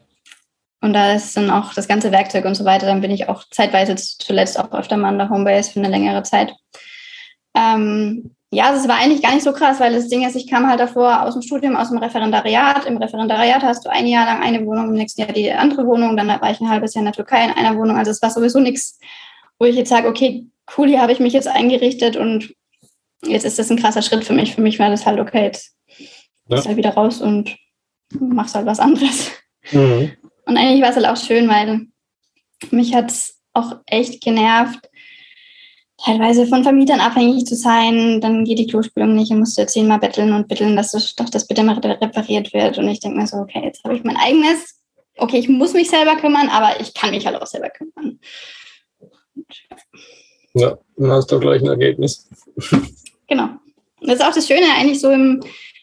und 0.82 0.92
da 0.92 1.14
ist 1.14 1.36
dann 1.36 1.50
auch 1.50 1.72
das 1.72 1.88
ganze 1.88 2.12
Werkzeug 2.12 2.44
und 2.44 2.54
so 2.54 2.64
weiter. 2.64 2.86
Dann 2.86 3.00
bin 3.00 3.10
ich 3.10 3.28
auch 3.28 3.44
zeitweise 3.50 3.96
zuletzt 3.96 4.58
auch 4.58 4.70
öfter 4.72 4.96
mal 4.96 5.08
an 5.08 5.18
der 5.18 5.30
Homebase 5.30 5.72
für 5.72 5.80
eine 5.80 5.88
längere 5.88 6.22
Zeit. 6.22 6.54
Ähm, 7.54 8.35
ja, 8.52 8.68
also 8.68 8.80
es 8.80 8.88
war 8.88 8.96
eigentlich 8.98 9.22
gar 9.22 9.34
nicht 9.34 9.42
so 9.42 9.52
krass, 9.52 9.80
weil 9.80 9.92
das 9.92 10.08
Ding 10.08 10.24
ist, 10.26 10.36
ich 10.36 10.48
kam 10.48 10.68
halt 10.68 10.78
davor 10.78 11.22
aus 11.22 11.34
dem 11.34 11.42
Studium, 11.42 11.74
aus 11.74 11.88
dem 11.88 11.98
Referendariat. 11.98 12.86
Im 12.86 12.96
Referendariat 12.96 13.62
hast 13.62 13.84
du 13.84 13.90
ein 13.90 14.06
Jahr 14.06 14.24
lang 14.24 14.40
eine 14.40 14.64
Wohnung, 14.64 14.88
im 14.88 14.94
nächsten 14.94 15.22
Jahr 15.22 15.32
die 15.32 15.50
andere 15.50 15.84
Wohnung. 15.86 16.16
Dann 16.16 16.28
war 16.28 16.50
ich 16.50 16.60
ein 16.60 16.68
halbes 16.68 16.94
Jahr 16.94 17.00
in 17.00 17.06
der 17.06 17.14
Türkei 17.14 17.44
in 17.44 17.50
einer 17.50 17.76
Wohnung. 17.76 17.96
Also 17.96 18.12
es 18.12 18.22
war 18.22 18.30
sowieso 18.30 18.60
nichts, 18.60 18.98
wo 19.58 19.66
ich 19.66 19.74
jetzt 19.74 19.88
sage, 19.88 20.08
okay, 20.08 20.46
cool, 20.76 20.88
hier 20.88 21.02
habe 21.02 21.12
ich 21.12 21.18
mich 21.18 21.32
jetzt 21.32 21.48
eingerichtet 21.48 22.16
und 22.16 22.54
jetzt 23.24 23.44
ist 23.44 23.58
das 23.58 23.70
ein 23.70 23.78
krasser 23.78 24.02
Schritt 24.02 24.24
für 24.24 24.32
mich. 24.32 24.54
Für 24.54 24.60
mich 24.60 24.78
war 24.78 24.90
das 24.90 25.06
halt, 25.06 25.18
okay, 25.18 25.44
jetzt 25.44 25.74
ja. 26.48 26.64
halt 26.64 26.76
wieder 26.76 26.90
raus 26.90 27.20
und 27.20 27.56
machst 28.12 28.54
halt 28.54 28.66
was 28.66 28.78
anderes. 28.78 29.32
Mhm. 29.72 30.12
Und 30.44 30.56
eigentlich 30.56 30.82
war 30.82 30.90
es 30.90 30.96
halt 30.96 31.06
auch 31.06 31.16
schön, 31.16 31.48
weil 31.48 31.88
mich 32.70 32.94
hat 32.94 33.10
es 33.10 33.40
auch 33.52 33.80
echt 33.86 34.22
genervt, 34.22 34.88
teilweise 35.98 36.46
von 36.46 36.62
Vermietern 36.62 37.00
abhängig 37.00 37.46
zu 37.46 37.54
sein, 37.54 38.20
dann 38.20 38.44
geht 38.44 38.58
die 38.58 38.66
Klospülung 38.66 39.14
nicht, 39.14 39.30
dann 39.30 39.38
musst 39.38 39.58
du 39.58 39.66
zehnmal 39.66 39.98
betteln 39.98 40.32
und 40.32 40.48
bitteln, 40.48 40.76
dass 40.76 40.92
das, 40.92 41.14
doch 41.14 41.30
das 41.30 41.46
bitte 41.46 41.62
mal 41.62 41.78
repariert 41.78 42.52
wird. 42.52 42.78
Und 42.78 42.88
ich 42.88 43.00
denke 43.00 43.18
mir 43.18 43.26
so, 43.26 43.38
okay, 43.38 43.62
jetzt 43.64 43.82
habe 43.84 43.96
ich 43.96 44.04
mein 44.04 44.16
eigenes, 44.16 44.80
okay, 45.16 45.38
ich 45.38 45.48
muss 45.48 45.72
mich 45.72 45.88
selber 45.88 46.16
kümmern, 46.16 46.48
aber 46.48 46.80
ich 46.80 46.92
kann 46.94 47.10
mich 47.10 47.26
halt 47.26 47.40
auch 47.40 47.46
selber 47.46 47.70
kümmern. 47.70 48.20
Ja, 50.54 50.78
dann 50.96 51.10
hast 51.10 51.30
du 51.30 51.40
gleich 51.40 51.62
ein 51.62 51.68
Ergebnis. 51.68 52.28
Genau. 53.28 53.48
Das 54.02 54.20
ist 54.20 54.24
auch 54.24 54.32
das 54.32 54.46
Schöne 54.46 54.66
eigentlich 54.78 55.00
so 55.00 55.10
im, 55.10 55.42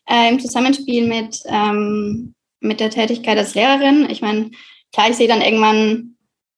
äh, 0.10 0.30
im 0.30 0.40
Zusammenspiel 0.40 1.06
mit, 1.06 1.40
ähm, 1.46 2.34
mit 2.62 2.80
der 2.80 2.90
Tätigkeit 2.90 3.38
als 3.38 3.54
Lehrerin. 3.54 4.10
Ich 4.10 4.22
meine, 4.22 4.50
klar, 4.94 5.10
ich 5.10 5.18
sehe 5.18 5.28
dann 5.28 5.42
irgendwann 5.42 6.13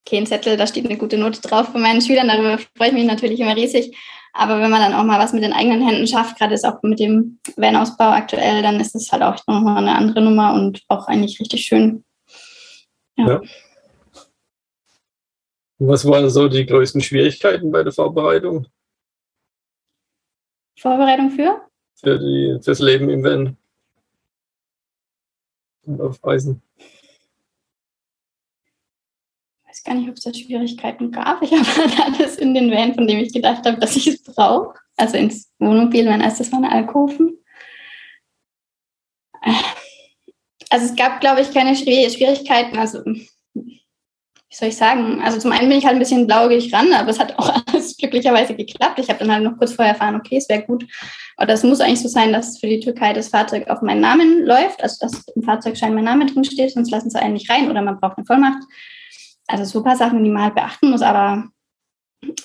okay, 0.06 0.24
Zettel, 0.24 0.58
da 0.58 0.68
steht 0.68 0.86
eine 0.86 0.98
gute 0.98 1.18
Note 1.18 1.42
drauf 1.42 1.70
von 1.70 1.82
meinen 1.82 2.02
Schülern, 2.02 2.28
darüber 2.28 2.60
freue 2.78 2.90
ich 2.90 2.94
mich 2.94 3.06
natürlich 3.06 3.40
immer 3.40 3.56
riesig. 3.56 3.96
Aber 4.34 4.60
wenn 4.60 4.70
man 4.70 4.82
dann 4.82 4.94
auch 4.94 5.06
mal 5.06 5.18
was 5.18 5.32
mit 5.32 5.44
den 5.44 5.54
eigenen 5.54 5.82
Händen 5.88 6.08
schafft, 6.08 6.38
gerade 6.38 6.54
ist 6.54 6.66
auch 6.66 6.84
mit 6.84 7.00
dem 7.00 7.40
Van-Ausbau 7.56 8.10
aktuell, 8.10 8.62
dann 8.62 8.80
ist 8.82 8.94
es 8.94 9.12
halt 9.12 9.24
auch 9.24 9.38
nochmal 9.48 9.78
eine 9.78 9.96
andere 9.96 10.22
Nummer 10.22 10.54
und 10.54 10.84
auch 10.90 11.08
eigentlich 11.08 11.40
richtig 11.40 11.66
schön. 11.66 12.04
Ja. 13.18 13.28
ja. 13.28 13.42
Was 15.80 16.06
waren 16.06 16.30
so 16.30 16.50
die 16.50 16.66
größten 16.66 17.02
Schwierigkeiten 17.02 17.72
bei 17.72 17.84
der 17.84 17.94
Vorbereitung? 17.94 18.68
Vorbereitung 20.78 21.32
für? 21.32 21.62
Für 21.96 22.20
die, 22.20 22.60
fürs 22.62 22.80
Leben 22.80 23.10
im 23.10 23.24
Van. 23.24 23.58
Und 25.84 26.02
auf 26.02 26.22
Reisen. 26.24 26.62
Gar 29.86 29.96
nicht, 29.96 30.10
ob 30.10 30.16
es 30.16 30.24
da 30.24 30.34
Schwierigkeiten 30.34 31.12
gab. 31.12 31.42
Ich 31.42 31.52
habe 31.54 32.04
alles 32.04 32.38
in 32.38 32.54
den 32.54 32.72
Van, 32.72 32.96
von 32.96 33.08
dem 33.08 33.20
ich 33.20 33.32
gedacht 33.32 33.66
habe, 33.66 33.80
dass 33.80 33.96
ich 33.96 34.08
es 34.08 34.24
brauche. 34.24 34.74
Also 34.98 35.18
ins 35.18 35.52
Wohnmobil, 35.60 36.06
mein 36.06 36.22
erstes 36.22 36.52
war 36.52 36.60
eine 36.60 36.72
Alkoven. 36.72 37.38
Also 40.70 40.86
es 40.86 40.96
gab, 40.96 41.22
glaube 41.22 41.42
ich, 41.42 41.54
keine 41.54 41.76
Schwierigkeiten. 41.76 42.78
Also 42.78 43.04
wie 44.56 44.60
soll 44.60 44.70
ich 44.70 44.78
sagen? 44.78 45.22
Also 45.22 45.38
zum 45.38 45.52
einen 45.52 45.68
bin 45.68 45.78
ich 45.78 45.86
halt 45.86 45.96
ein 45.96 46.00
bisschen 46.00 46.28
blaugig 46.28 46.74
ran, 46.74 46.94
aber 46.94 47.10
es 47.10 47.20
hat 47.20 47.38
auch 47.38 47.62
alles 47.68 47.98
glücklicherweise 47.98 48.56
geklappt. 48.56 49.00
Ich 49.00 49.10
habe 49.10 49.20
dann 49.20 49.32
halt 49.32 49.44
noch 49.44 49.58
kurz 49.58 49.74
vorher 49.74 49.94
erfahren, 49.94 50.16
okay, 50.16 50.38
es 50.38 50.48
wäre 50.48 50.64
gut. 50.64 50.86
Oder 51.38 51.54
es 51.54 51.64
muss 51.64 51.82
eigentlich 51.82 52.02
so 52.02 52.08
sein, 52.08 52.32
dass 52.32 52.60
für 52.60 52.68
die 52.68 52.80
Türkei 52.80 53.12
das 53.12 53.28
Fahrzeug 53.28 53.68
auf 53.68 53.82
meinen 53.82 54.02
Namen 54.02 54.46
läuft, 54.46 54.82
also 54.82 54.98
dass 55.02 55.28
im 55.36 55.44
Fahrzeugschein 55.44 55.94
mein 55.94 56.06
Name 56.06 56.26
drin 56.26 56.46
steht, 56.46 56.72
sonst 56.72 56.90
lassen 56.90 57.10
sie 57.10 57.20
einen 57.20 57.34
nicht 57.34 57.50
rein 57.50 57.70
oder 57.70 57.82
man 57.82 58.00
braucht 58.00 58.18
eine 58.18 58.26
Vollmacht. 58.26 58.64
Also 59.48 59.64
so 59.64 59.80
ein 59.80 59.84
paar 59.84 59.96
Sachen, 59.96 60.24
die 60.24 60.30
man 60.30 60.44
halt 60.44 60.56
beachten 60.56 60.90
muss, 60.90 61.02
aber 61.02 61.50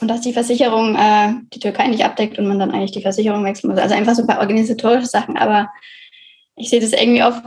und 0.00 0.09
dass 0.09 0.21
die 0.21 0.33
Versicherung 0.33 0.95
äh, 0.95 1.35
die 1.54 1.61
Türkei 1.61 1.88
nicht 1.88 2.04
abdeckt 2.04 2.38
und 2.38 2.47
man 2.47 2.59
dann 2.59 2.71
eigentlich 2.71 2.92
die 2.92 3.02
Versicherung 3.02 3.45
wechseln 3.45 3.71
muss. 3.71 3.80
Also 3.80 3.95
einfach 3.95 4.14
so 4.14 4.23
ein 4.23 4.28
paar 4.28 4.40
organisatorische 4.40 5.07
Sachen, 5.07 5.37
aber 5.37 5.71
ich 6.57 6.69
sehe 6.69 6.80
das 6.80 6.92
irgendwie 6.92 7.23
oft, 7.23 7.42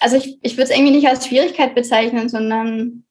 also 0.00 0.16
ich, 0.16 0.38
ich 0.42 0.56
würde 0.56 0.64
es 0.64 0.70
irgendwie 0.70 0.92
nicht 0.92 1.08
als 1.08 1.26
Schwierigkeit 1.26 1.74
bezeichnen, 1.74 2.28
sondern 2.28 3.04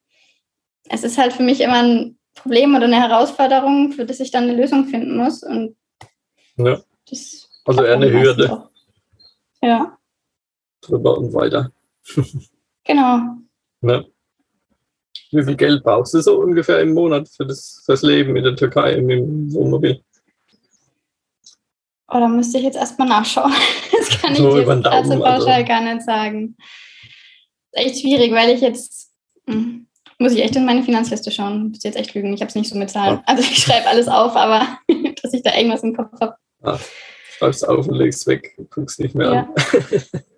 es 0.89 1.03
ist 1.03 1.17
halt 1.17 1.33
für 1.33 1.43
mich 1.43 1.61
immer 1.61 1.83
ein 1.83 2.17
Problem 2.35 2.75
oder 2.75 2.85
eine 2.85 3.01
Herausforderung, 3.01 3.91
für 3.91 4.05
das 4.05 4.19
ich 4.19 4.31
dann 4.31 4.43
eine 4.43 4.55
Lösung 4.55 4.85
finden 4.85 5.17
muss. 5.17 5.43
Und 5.43 5.75
ja. 6.57 6.81
also 7.65 7.83
eher 7.83 7.95
eine 7.95 8.11
Hürde. 8.11 8.51
Auch. 8.51 8.69
Ja. 9.61 9.97
Drüber 10.81 11.17
und 11.17 11.33
weiter. 11.33 11.71
genau. 12.83 13.37
Ja. 13.81 14.03
Wie 15.33 15.43
viel 15.43 15.55
Geld 15.55 15.83
brauchst 15.83 16.13
du 16.13 16.21
so 16.21 16.39
ungefähr 16.39 16.79
im 16.81 16.93
Monat 16.93 17.27
für 17.29 17.45
das, 17.45 17.81
fürs 17.85 18.03
Leben 18.03 18.35
in 18.35 18.43
der 18.43 18.55
Türkei 18.55 18.93
im 18.93 19.53
Wohnmobil? 19.53 20.01
Oh, 22.07 22.19
da 22.19 22.27
müsste 22.27 22.59
ich 22.59 22.63
jetzt 22.63 22.77
erstmal 22.77 23.07
nachschauen. 23.07 23.53
Das 23.95 24.21
kann 24.21 24.35
so 24.35 24.57
ich 24.57 24.67
jetzt 24.67 24.85
also 24.85 25.19
pauschal 25.19 25.49
also. 25.49 25.67
gar 25.67 25.81
nicht 25.81 26.01
sagen. 26.03 26.57
Das 27.71 27.83
ist 27.83 27.87
echt 27.87 28.01
schwierig, 28.01 28.31
weil 28.33 28.49
ich 28.49 28.61
jetzt. 28.61 29.11
Hm, 29.47 29.87
muss 30.19 30.33
ich 30.33 30.43
echt 30.43 30.55
in 30.55 30.65
meine 30.65 30.83
Finanzliste 30.83 31.31
schauen. 31.31 31.69
Muss 31.69 31.83
jetzt 31.83 31.97
echt 31.97 32.13
lügen. 32.13 32.33
Ich 32.33 32.41
habe 32.41 32.49
es 32.49 32.55
nicht 32.55 32.69
so 32.69 32.77
mit 32.77 32.89
Zahlen. 32.89 33.15
Ja. 33.15 33.23
Also 33.25 33.43
ich 33.43 33.57
schreibe 33.59 33.87
alles 33.87 34.07
auf, 34.07 34.35
aber 34.35 34.79
dass 35.21 35.33
ich 35.33 35.43
da 35.43 35.55
irgendwas 35.55 35.83
im 35.83 35.95
Kopf 35.95 36.11
habe. 36.19 36.35
Ah, 36.61 36.79
schreib's 37.37 37.63
auf 37.63 37.87
und 37.87 37.95
legst 37.95 38.27
weg. 38.27 38.57
Guck's 38.69 38.99
nicht 38.99 39.15
mehr 39.15 39.33
ja. 39.33 39.39
an. 39.41 39.53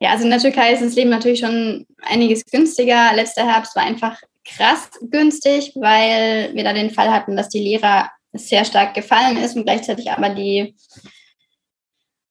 ja, 0.00 0.10
also 0.10 0.24
in 0.24 0.30
der 0.30 0.40
Türkei 0.40 0.72
ist 0.72 0.82
das 0.82 0.94
Leben 0.94 1.10
natürlich 1.10 1.40
schon 1.40 1.86
einiges 2.02 2.44
günstiger. 2.46 3.12
Letzter 3.14 3.46
Herbst 3.46 3.76
war 3.76 3.84
einfach 3.84 4.18
krass 4.44 4.90
günstig, 5.02 5.72
weil 5.76 6.54
wir 6.54 6.64
da 6.64 6.72
den 6.72 6.90
Fall 6.90 7.12
hatten, 7.12 7.36
dass 7.36 7.50
die 7.50 7.60
Lehrer 7.60 8.10
sehr 8.32 8.64
stark 8.64 8.94
gefallen 8.94 9.36
ist 9.36 9.56
und 9.56 9.64
gleichzeitig 9.64 10.10
aber 10.10 10.30
die 10.30 10.74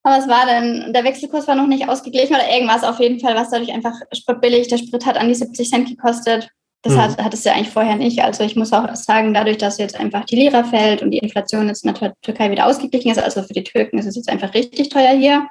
aber 0.01 0.17
es 0.17 0.27
war 0.29 0.45
dann, 0.45 0.93
der 0.93 1.03
Wechselkurs 1.03 1.47
war 1.47 1.55
noch 1.55 1.67
nicht 1.67 1.89
ausgeglichen 1.89 2.33
oder 2.33 2.49
irgendwas 2.49 2.83
auf 2.83 2.99
jeden 2.99 3.19
Fall, 3.19 3.35
was 3.35 3.49
dadurch 3.49 3.71
einfach 3.71 3.93
billig. 4.41 4.69
Der 4.69 4.77
Sprit 4.77 5.05
hat 5.05 5.17
an 5.17 5.27
die 5.27 5.35
70 5.35 5.69
Cent 5.69 5.89
gekostet. 5.89 6.49
Das 6.83 6.93
mhm. 6.93 7.01
hat, 7.01 7.21
hat 7.21 7.33
es 7.33 7.43
ja 7.43 7.53
eigentlich 7.53 7.69
vorher 7.69 7.97
nicht. 7.97 8.21
Also 8.21 8.45
ich 8.45 8.55
muss 8.55 8.71
auch 8.71 8.95
sagen, 8.95 9.33
dadurch, 9.33 9.57
dass 9.57 9.77
jetzt 9.77 9.99
einfach 9.99 10.23
die 10.23 10.38
Lira 10.38 10.63
fällt 10.63 11.01
und 11.01 11.11
die 11.11 11.17
Inflation 11.17 11.67
jetzt 11.67 11.83
in 11.85 11.93
der 11.93 12.13
Türkei 12.21 12.49
wieder 12.49 12.65
ausgeglichen 12.65 13.11
ist, 13.11 13.19
also 13.19 13.43
für 13.43 13.53
die 13.53 13.65
Türken 13.65 13.97
ist 13.97 14.05
es 14.05 14.15
jetzt 14.15 14.29
einfach 14.29 14.53
richtig 14.53 14.88
teuer 14.88 15.11
hier. 15.11 15.47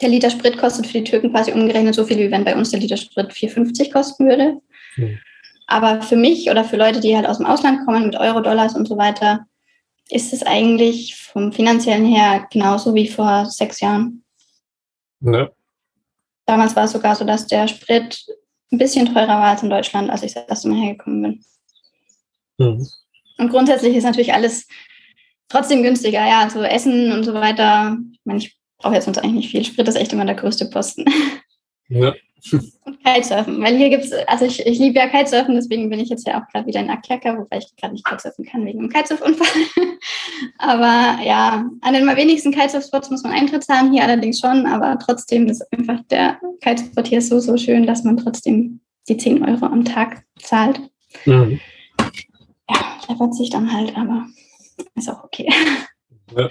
Der 0.00 0.08
Liter 0.08 0.30
Sprit 0.30 0.58
kostet 0.58 0.86
für 0.86 0.98
die 0.98 1.04
Türken 1.04 1.30
quasi 1.30 1.52
umgerechnet 1.52 1.94
so 1.94 2.04
viel, 2.04 2.18
wie 2.18 2.30
wenn 2.30 2.44
bei 2.44 2.54
uns 2.54 2.70
der 2.70 2.80
Liter 2.80 2.96
Sprit 2.96 3.32
4,50 3.32 3.92
kosten 3.92 4.28
würde. 4.28 4.60
Mhm. 4.96 5.18
Aber 5.66 6.02
für 6.02 6.16
mich 6.16 6.50
oder 6.50 6.64
für 6.64 6.76
Leute, 6.76 7.00
die 7.00 7.16
halt 7.16 7.26
aus 7.26 7.38
dem 7.38 7.46
Ausland 7.46 7.84
kommen 7.84 8.06
mit 8.06 8.16
Euro, 8.16 8.40
Dollars 8.40 8.74
und 8.74 8.86
so 8.86 8.96
weiter, 8.96 9.46
ist 10.10 10.32
es 10.32 10.42
eigentlich 10.44 11.16
vom 11.16 11.52
finanziellen 11.52 12.06
her 12.06 12.46
genauso 12.50 12.94
wie 12.94 13.08
vor 13.08 13.46
sechs 13.46 13.80
Jahren. 13.80 14.22
Ne. 15.20 15.50
Damals 16.44 16.76
war 16.76 16.84
es 16.84 16.92
sogar 16.92 17.16
so, 17.16 17.24
dass 17.24 17.46
der 17.46 17.66
Sprit 17.66 18.24
ein 18.70 18.78
bisschen 18.78 19.12
teurer 19.12 19.28
war 19.28 19.48
als 19.48 19.62
in 19.62 19.70
Deutschland, 19.70 20.10
als 20.10 20.22
ich 20.22 20.34
das 20.34 20.46
erste 20.46 20.68
Mal 20.68 20.80
hergekommen 20.80 21.22
bin. 21.22 21.44
Mhm. 22.58 22.86
Und 23.38 23.50
grundsätzlich 23.50 23.96
ist 23.96 24.04
natürlich 24.04 24.32
alles 24.32 24.66
trotzdem 25.48 25.82
günstiger, 25.82 26.26
ja, 26.26 26.40
also 26.40 26.62
Essen 26.62 27.12
und 27.12 27.24
so 27.24 27.34
weiter. 27.34 27.98
Ich 28.12 28.20
meine, 28.24 28.38
ich 28.38 28.55
brauche 28.78 28.94
jetzt 28.94 29.04
sonst 29.04 29.18
eigentlich 29.18 29.34
nicht 29.34 29.50
viel. 29.50 29.64
Sprit 29.64 29.88
ist 29.88 29.96
echt 29.96 30.12
immer 30.12 30.24
der 30.24 30.34
größte 30.34 30.66
Posten. 30.66 31.04
Ja. 31.88 32.14
Und 32.84 33.04
Kitesurfen, 33.04 33.60
weil 33.62 33.76
hier 33.76 33.90
gibt 33.90 34.04
es, 34.04 34.12
also 34.26 34.44
ich, 34.44 34.64
ich 34.64 34.78
liebe 34.78 34.98
ja 34.98 35.08
Kitesurfen, 35.08 35.54
deswegen 35.54 35.88
bin 35.88 36.00
ich 36.00 36.08
jetzt 36.08 36.26
ja 36.26 36.40
auch 36.40 36.52
gerade 36.52 36.66
wieder 36.66 36.80
in 36.80 36.90
Akerka, 36.90 37.36
wobei 37.38 37.58
ich 37.58 37.76
gerade 37.76 37.94
nicht 37.94 38.04
Kitesurfen 38.04 38.44
kann 38.44 38.64
wegen 38.66 38.80
dem 38.80 38.88
Kitesurfunfall. 38.88 39.62
aber 40.58 41.22
ja, 41.24 41.68
an 41.80 41.94
den 41.94 42.04
mal 42.04 42.16
wenigsten 42.16 42.52
Kitesurf-Spots 42.52 43.10
muss 43.10 43.22
man 43.22 43.32
Eintritt 43.32 43.64
zahlen, 43.64 43.92
hier 43.92 44.02
allerdings 44.02 44.40
schon, 44.40 44.66
aber 44.66 44.98
trotzdem 44.98 45.46
ist 45.48 45.64
einfach 45.72 46.02
der 46.10 46.40
Kitesurf 46.60 47.06
hier 47.06 47.22
so, 47.22 47.40
so 47.40 47.56
schön, 47.56 47.86
dass 47.86 48.04
man 48.04 48.16
trotzdem 48.16 48.80
die 49.08 49.16
10 49.16 49.44
Euro 49.44 49.66
am 49.66 49.84
Tag 49.84 50.24
zahlt. 50.40 50.80
Mhm. 51.24 51.60
Ja, 52.68 52.98
läppert 53.08 53.34
sich 53.34 53.50
dann 53.50 53.72
halt, 53.72 53.96
aber 53.96 54.26
ist 54.94 55.08
auch 55.08 55.24
okay. 55.24 55.48
Ja. 56.36 56.48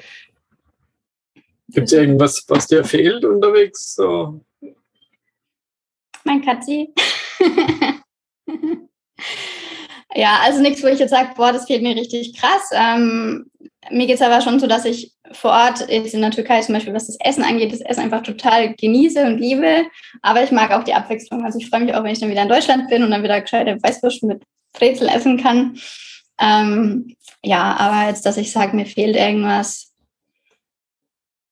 Gibt 1.76 1.88
es 1.88 1.94
irgendwas, 1.94 2.44
was 2.48 2.68
dir 2.68 2.84
fehlt 2.84 3.24
unterwegs? 3.24 3.94
So 3.94 4.42
mein 6.26 6.44
Katzi. 6.44 6.94
ja, 10.16 10.40
also 10.44 10.60
nichts, 10.62 10.84
wo 10.84 10.88
ich 10.88 11.00
jetzt 11.00 11.12
sage, 11.12 11.30
boah, 11.36 11.54
das 11.54 11.68
fehlt 11.68 11.84
mir 11.84 11.96
richtig 11.96 12.38
krass. 12.38 12.70
Ähm, 12.74 13.50
mir 13.92 14.08
geht 14.08 14.16
es 14.16 14.22
aber 14.22 14.42
schon 14.42 14.60
so, 14.60 14.68
dass 14.68 14.86
ich 14.86 15.14
vor 15.32 15.52
Ort 15.52 15.88
jetzt 15.90 16.14
in 16.14 16.22
der 16.22 16.32
Türkei 16.32 16.62
zum 16.62 16.74
Beispiel, 16.74 16.94
was 16.94 17.08
das 17.08 17.18
Essen 17.20 17.44
angeht, 17.44 17.72
das 17.72 17.82
Essen 17.82 18.02
einfach 18.02 18.24
total 18.24 18.74
genieße 18.74 19.24
und 19.24 19.38
liebe. 19.38 19.86
Aber 20.22 20.44
ich 20.44 20.52
mag 20.52 20.72
auch 20.72 20.84
die 20.84 20.94
Abwechslung. 20.94 21.46
Also 21.46 21.60
ich 21.60 21.70
freue 21.70 21.82
mich 21.82 21.94
auch, 21.94 22.04
wenn 22.04 22.12
ich 22.12 22.20
dann 22.20 22.30
wieder 22.30 22.44
in 22.44 22.50
Deutschland 22.50 22.90
bin 22.90 23.04
und 23.04 23.12
dann 23.12 23.24
wieder 23.24 23.40
gescheite 23.40 23.78
Weißwurst 23.82 24.24
mit 24.24 24.44
Brezel 24.74 25.08
essen 25.08 25.42
kann. 25.42 25.78
Ähm, 26.40 27.16
ja, 27.44 27.76
aber 27.78 28.10
jetzt, 28.10 28.26
dass 28.26 28.38
ich 28.38 28.52
sage, 28.52 28.76
mir 28.76 28.86
fehlt 28.86 29.16
irgendwas. 29.16 29.85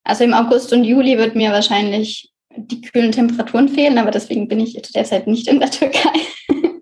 Also 0.03 0.23
im 0.23 0.33
August 0.33 0.73
und 0.73 0.83
Juli 0.83 1.17
wird 1.17 1.35
mir 1.35 1.51
wahrscheinlich 1.51 2.31
die 2.55 2.81
kühlen 2.81 3.11
Temperaturen 3.11 3.69
fehlen, 3.69 3.97
aber 3.97 4.11
deswegen 4.11 4.47
bin 4.47 4.59
ich 4.59 4.73
derzeit 4.93 5.27
nicht 5.27 5.47
in 5.47 5.59
der 5.59 5.71
Türkei. 5.71 6.13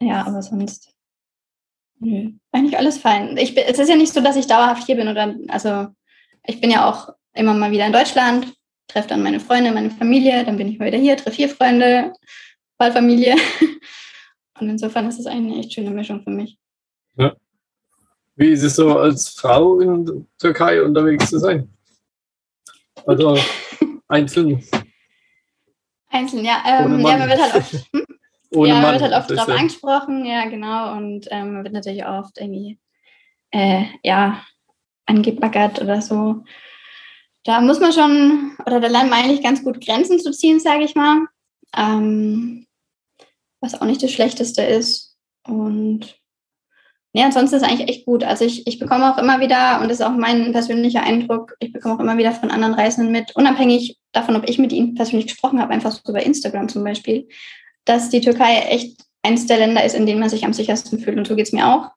ja, 0.00 0.26
aber 0.26 0.42
sonst 0.42 0.92
nö, 2.00 2.32
eigentlich 2.52 2.78
alles 2.78 2.98
fein. 2.98 3.36
Ich 3.36 3.54
bin, 3.54 3.64
es 3.66 3.78
ist 3.78 3.88
ja 3.88 3.96
nicht 3.96 4.12
so, 4.12 4.20
dass 4.20 4.36
ich 4.36 4.46
dauerhaft 4.46 4.86
hier 4.86 4.96
bin 4.96 5.08
oder 5.08 5.34
also 5.48 5.88
ich 6.46 6.60
bin 6.60 6.70
ja 6.70 6.88
auch 6.88 7.10
immer 7.34 7.54
mal 7.54 7.70
wieder 7.70 7.86
in 7.86 7.92
Deutschland, 7.92 8.52
treffe 8.88 9.08
dann 9.08 9.22
meine 9.22 9.40
Freunde, 9.40 9.72
meine 9.72 9.90
Familie, 9.90 10.44
dann 10.44 10.56
bin 10.56 10.68
ich 10.68 10.78
mal 10.78 10.86
wieder 10.86 10.98
hier, 10.98 11.16
treffe 11.16 11.36
vier 11.36 11.48
Freunde, 11.48 12.12
Wahlfamilie. 12.78 13.36
Und 14.60 14.68
insofern 14.68 15.08
ist 15.08 15.18
es 15.18 15.26
eine 15.26 15.58
echt 15.58 15.72
schöne 15.72 15.90
Mischung 15.90 16.22
für 16.22 16.30
mich. 16.30 16.58
Ja. 17.16 17.34
Wie 18.40 18.52
ist 18.52 18.62
es 18.62 18.76
so, 18.76 18.98
als 18.98 19.28
Frau 19.28 19.80
in 19.80 20.06
der 20.06 20.14
Türkei 20.38 20.82
unterwegs 20.82 21.28
zu 21.28 21.38
sein? 21.38 21.68
Also 23.06 23.36
Einzeln. 24.08 24.64
Einzeln, 26.08 26.46
ja. 26.46 26.62
Ähm, 26.66 27.00
ja, 27.00 27.18
man 27.18 27.28
wird 27.28 27.38
halt 27.38 27.54
oft, 27.56 27.72
hm? 27.92 28.06
ohne 28.52 28.68
ja, 28.70 28.74
man 28.76 28.82
Mann. 28.82 28.92
wird 28.94 29.02
halt 29.02 29.12
oft 29.12 29.30
drauf 29.36 29.48
angesprochen, 29.50 30.24
ja, 30.24 30.46
genau. 30.46 30.96
Und 30.96 31.28
ähm, 31.30 31.52
man 31.52 31.64
wird 31.64 31.74
natürlich 31.74 32.06
oft 32.06 32.38
irgendwie, 32.38 32.78
äh, 33.50 33.84
ja, 34.02 34.42
angebaggert 35.04 35.82
oder 35.82 36.00
so. 36.00 36.42
Da 37.44 37.60
muss 37.60 37.78
man 37.78 37.92
schon, 37.92 38.56
oder 38.64 38.80
da 38.80 38.88
lernt 38.88 39.10
man 39.10 39.22
eigentlich 39.22 39.42
ganz 39.42 39.62
gut 39.62 39.84
Grenzen 39.84 40.18
zu 40.18 40.30
ziehen, 40.30 40.60
sage 40.60 40.84
ich 40.84 40.94
mal. 40.94 41.26
Ähm, 41.76 42.66
was 43.60 43.78
auch 43.78 43.84
nicht 43.84 44.02
das 44.02 44.12
Schlechteste 44.12 44.62
ist. 44.62 45.18
Und 45.46 46.19
nee, 47.12 47.22
ansonsten 47.22 47.56
ist 47.56 47.62
es 47.62 47.68
eigentlich 47.68 47.88
echt 47.88 48.06
gut. 48.06 48.24
Also 48.24 48.44
ich, 48.44 48.66
ich 48.66 48.78
bekomme 48.78 49.12
auch 49.12 49.18
immer 49.18 49.40
wieder, 49.40 49.80
und 49.80 49.88
das 49.88 50.00
ist 50.00 50.06
auch 50.06 50.12
mein 50.12 50.52
persönlicher 50.52 51.02
Eindruck, 51.02 51.54
ich 51.60 51.72
bekomme 51.72 51.94
auch 51.94 52.00
immer 52.00 52.18
wieder 52.18 52.32
von 52.32 52.50
anderen 52.50 52.74
Reisenden 52.74 53.12
mit, 53.12 53.34
unabhängig 53.36 53.98
davon, 54.12 54.36
ob 54.36 54.48
ich 54.48 54.58
mit 54.58 54.72
ihnen 54.72 54.94
persönlich 54.94 55.26
gesprochen 55.26 55.60
habe, 55.60 55.72
einfach 55.72 55.92
so 55.92 56.00
über 56.08 56.22
Instagram 56.22 56.68
zum 56.68 56.84
Beispiel, 56.84 57.28
dass 57.84 58.10
die 58.10 58.20
Türkei 58.20 58.58
echt 58.68 59.00
eines 59.22 59.46
der 59.46 59.58
Länder 59.58 59.84
ist, 59.84 59.94
in 59.94 60.06
denen 60.06 60.20
man 60.20 60.30
sich 60.30 60.44
am 60.44 60.52
sichersten 60.52 60.98
fühlt. 60.98 61.18
Und 61.18 61.26
so 61.26 61.36
geht 61.36 61.46
es 61.46 61.52
mir 61.52 61.68
auch. 61.68 61.90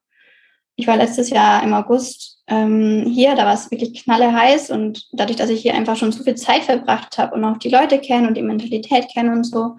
Ich 0.75 0.87
war 0.87 0.97
letztes 0.97 1.29
Jahr 1.29 1.63
im 1.63 1.73
August 1.73 2.33
ähm, 2.47 3.05
hier, 3.13 3.35
da 3.35 3.45
war 3.45 3.53
es 3.53 3.71
wirklich 3.71 4.03
knalle 4.03 4.33
heiß 4.33 4.71
und 4.71 5.07
dadurch, 5.13 5.37
dass 5.37 5.49
ich 5.49 5.61
hier 5.61 5.75
einfach 5.75 5.95
schon 5.95 6.11
so 6.11 6.23
viel 6.23 6.35
Zeit 6.35 6.63
verbracht 6.63 7.17
habe 7.17 7.35
und 7.35 7.45
auch 7.45 7.57
die 7.57 7.69
Leute 7.69 7.99
kenne 7.99 8.27
und 8.27 8.35
die 8.35 8.41
Mentalität 8.41 9.07
kenne 9.13 9.31
und 9.31 9.43
so, 9.45 9.77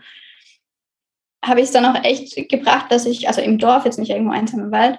habe 1.47 1.61
ich 1.61 1.67
es 1.67 1.73
dann 1.73 1.85
auch 1.85 2.03
echt 2.05 2.49
gebracht, 2.49 2.87
dass 2.91 3.07
ich, 3.07 3.29
also 3.29 3.41
im 3.41 3.59
Dorf, 3.59 3.85
jetzt 3.85 3.99
nicht 3.99 4.11
irgendwo 4.11 4.33
einsam 4.33 4.61
im 4.61 4.73
Wald, 4.73 4.99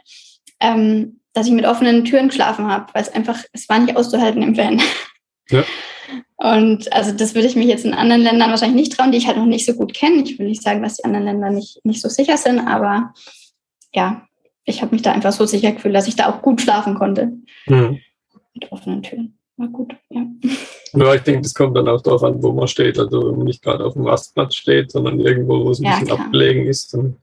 ähm, 0.59 1.19
dass 1.33 1.47
ich 1.47 1.53
mit 1.53 1.65
offenen 1.65 2.05
Türen 2.05 2.29
geschlafen 2.29 2.67
habe, 2.67 2.93
weil 2.93 3.01
es 3.01 3.13
einfach, 3.13 3.43
es 3.51 3.67
war 3.67 3.79
nicht 3.79 3.97
auszuhalten 3.97 4.41
im 4.41 4.55
Van. 4.55 4.81
Ja. 5.49 5.63
Und 6.37 6.91
also 6.93 7.11
das 7.11 7.35
würde 7.35 7.47
ich 7.47 7.55
mich 7.55 7.67
jetzt 7.67 7.85
in 7.85 7.93
anderen 7.93 8.21
Ländern 8.21 8.49
wahrscheinlich 8.49 8.87
nicht 8.87 8.93
trauen, 8.97 9.11
die 9.11 9.17
ich 9.17 9.27
halt 9.27 9.37
noch 9.37 9.45
nicht 9.45 9.65
so 9.65 9.73
gut 9.73 9.93
kenne. 9.93 10.23
Ich 10.23 10.37
will 10.37 10.47
nicht 10.47 10.61
sagen, 10.61 10.81
dass 10.81 10.97
die 10.97 11.05
anderen 11.05 11.25
Länder 11.25 11.49
nicht, 11.49 11.83
nicht 11.83 12.01
so 12.01 12.09
sicher 12.09 12.37
sind, 12.37 12.59
aber 12.59 13.13
ja, 13.93 14.27
ich 14.65 14.81
habe 14.81 14.93
mich 14.93 15.01
da 15.01 15.11
einfach 15.11 15.31
so 15.31 15.45
sicher 15.45 15.71
gefühlt, 15.71 15.95
dass 15.95 16.07
ich 16.07 16.15
da 16.15 16.29
auch 16.29 16.41
gut 16.41 16.61
schlafen 16.61 16.95
konnte 16.95 17.33
Mhm. 17.67 17.99
mit 18.53 18.71
offenen 18.71 19.03
Türen. 19.03 19.37
War 19.57 19.67
gut, 19.67 19.95
ja. 20.09 20.25
Ja, 21.05 21.13
ich 21.15 21.21
denke, 21.21 21.41
das 21.41 21.53
kommt 21.53 21.75
dann 21.77 21.87
auch 21.89 22.01
darauf 22.01 22.23
an, 22.23 22.41
wo 22.41 22.51
man 22.51 22.67
steht. 22.67 22.97
Also 22.99 23.27
wenn 23.29 23.37
man 23.37 23.45
nicht 23.47 23.61
gerade 23.63 23.83
auf 23.85 23.93
dem 23.93 24.05
Rastplatz 24.07 24.55
steht, 24.55 24.91
sondern 24.91 25.19
irgendwo, 25.19 25.65
wo 25.65 25.71
es 25.71 25.79
ein 25.79 25.85
Ja, 25.85 25.91
bisschen 25.91 26.07
klar. 26.07 26.19
abgelegen 26.19 26.67
ist. 26.67 26.93
Dann, 26.93 27.17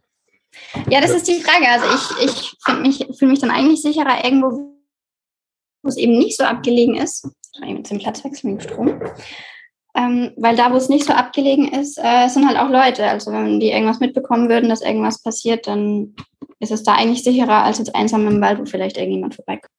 Ja, 0.91 1.01
das 1.01 1.11
ist 1.13 1.29
die 1.29 1.41
Frage. 1.41 1.67
Also 1.69 1.87
ich, 2.21 2.31
ich 2.31 2.53
fühle 2.65 2.81
mich, 2.81 3.07
fühl 3.19 3.29
mich 3.29 3.41
dann 3.41 3.51
eigentlich 3.51 3.83
sicherer 3.83 4.25
irgendwo, 4.25 4.75
wo 5.83 5.89
es 5.89 5.97
eben 5.97 6.19
nicht 6.19 6.37
so 6.37 6.45
abgelegen 6.45 6.97
ist. 6.97 7.29
Eben 7.67 7.85
zum 7.85 7.99
Platz 7.99 8.25
wechseln 8.25 8.55
mit 8.55 8.63
dem 8.63 8.69
Strom. 8.71 9.01
Ähm, 9.95 10.33
weil 10.37 10.57
da, 10.57 10.73
wo 10.73 10.77
es 10.77 10.89
nicht 10.89 11.05
so 11.05 11.13
abgelegen 11.13 11.69
ist, 11.71 11.99
äh, 11.99 12.27
sind 12.29 12.47
halt 12.49 12.57
auch 12.59 12.71
Leute. 12.71 13.05
Also 13.07 13.31
wenn 13.31 13.61
die 13.61 13.71
irgendwas 13.71 14.01
mitbekommen 14.01 14.49
würden, 14.49 14.71
dass 14.71 14.81
irgendwas 14.81 15.23
passiert, 15.23 15.67
dann 15.67 16.15
ist 16.61 16.73
es 16.73 16.83
da 16.83 16.95
eigentlich 16.95 17.23
sicherer 17.25 17.65
als 17.65 17.77
jetzt 17.79 17.95
einsam 17.95 18.27
im 18.27 18.41
Wald, 18.41 18.59
wo 18.59 18.65
vielleicht 18.65 18.97
irgendjemand 18.97 19.35
vorbeikommt. 19.35 19.71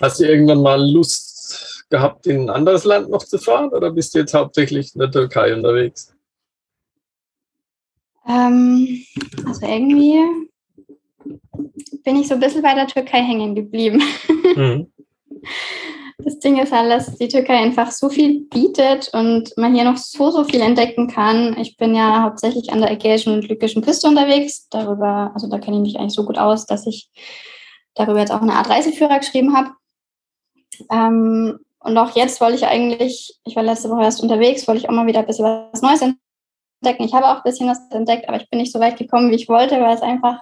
hast 0.00 0.20
du 0.20 0.24
irgendwann 0.26 0.62
mal 0.62 0.80
Lust 0.92 1.31
gehabt, 1.92 2.26
in 2.26 2.42
ein 2.42 2.50
anderes 2.50 2.84
Land 2.84 3.08
noch 3.10 3.22
zu 3.22 3.38
fahren 3.38 3.68
oder 3.68 3.92
bist 3.92 4.14
du 4.14 4.18
jetzt 4.18 4.34
hauptsächlich 4.34 4.94
in 4.94 5.00
der 5.00 5.10
Türkei 5.10 5.54
unterwegs? 5.54 6.12
Ähm, 8.26 9.04
also 9.46 9.66
irgendwie 9.66 10.18
bin 12.02 12.16
ich 12.16 12.26
so 12.26 12.34
ein 12.34 12.40
bisschen 12.40 12.62
bei 12.62 12.74
der 12.74 12.88
Türkei 12.88 13.22
hängen 13.22 13.54
geblieben. 13.54 14.02
Mhm. 14.54 14.92
Das 16.18 16.38
Ding 16.38 16.58
ist 16.58 16.72
halt, 16.72 16.90
dass 16.90 17.16
die 17.16 17.28
Türkei 17.28 17.56
einfach 17.56 17.90
so 17.90 18.10
viel 18.10 18.42
bietet 18.42 19.10
und 19.14 19.56
man 19.56 19.74
hier 19.74 19.84
noch 19.84 19.96
so, 19.96 20.30
so 20.30 20.44
viel 20.44 20.60
entdecken 20.60 21.08
kann. 21.08 21.56
Ich 21.58 21.78
bin 21.78 21.94
ja 21.94 22.22
hauptsächlich 22.22 22.70
an 22.70 22.80
der 22.80 22.90
ägäischen 22.90 23.32
und 23.32 23.48
lykischen 23.48 23.82
Küste 23.82 24.08
unterwegs. 24.08 24.68
Darüber, 24.68 25.32
also 25.34 25.48
da 25.48 25.58
kenne 25.58 25.78
ich 25.78 25.82
mich 25.82 25.98
eigentlich 25.98 26.12
so 26.12 26.26
gut 26.26 26.36
aus, 26.36 26.66
dass 26.66 26.86
ich 26.86 27.10
darüber 27.94 28.20
jetzt 28.20 28.30
auch 28.30 28.42
eine 28.42 28.54
Art 28.54 28.68
Reiseführer 28.68 29.18
geschrieben 29.18 29.56
habe. 29.56 29.70
Ähm, 30.90 31.58
und 31.84 31.96
auch 31.98 32.14
jetzt 32.14 32.40
wollte 32.40 32.56
ich 32.56 32.66
eigentlich, 32.66 33.38
ich 33.44 33.56
war 33.56 33.62
letzte 33.62 33.90
Woche 33.90 34.02
erst 34.02 34.22
unterwegs, 34.22 34.66
wollte 34.68 34.80
ich 34.80 34.88
auch 34.88 34.94
mal 34.94 35.06
wieder 35.06 35.20
ein 35.20 35.26
bisschen 35.26 35.44
was 35.44 35.82
Neues 35.82 36.00
entdecken. 36.00 37.04
Ich 37.04 37.14
habe 37.14 37.26
auch 37.26 37.36
ein 37.36 37.42
bisschen 37.44 37.68
was 37.68 37.80
entdeckt, 37.90 38.28
aber 38.28 38.36
ich 38.38 38.48
bin 38.50 38.60
nicht 38.60 38.72
so 38.72 38.80
weit 38.80 38.96
gekommen, 38.96 39.30
wie 39.30 39.36
ich 39.36 39.48
wollte, 39.48 39.80
weil 39.80 39.94
es 39.94 40.02
einfach 40.02 40.40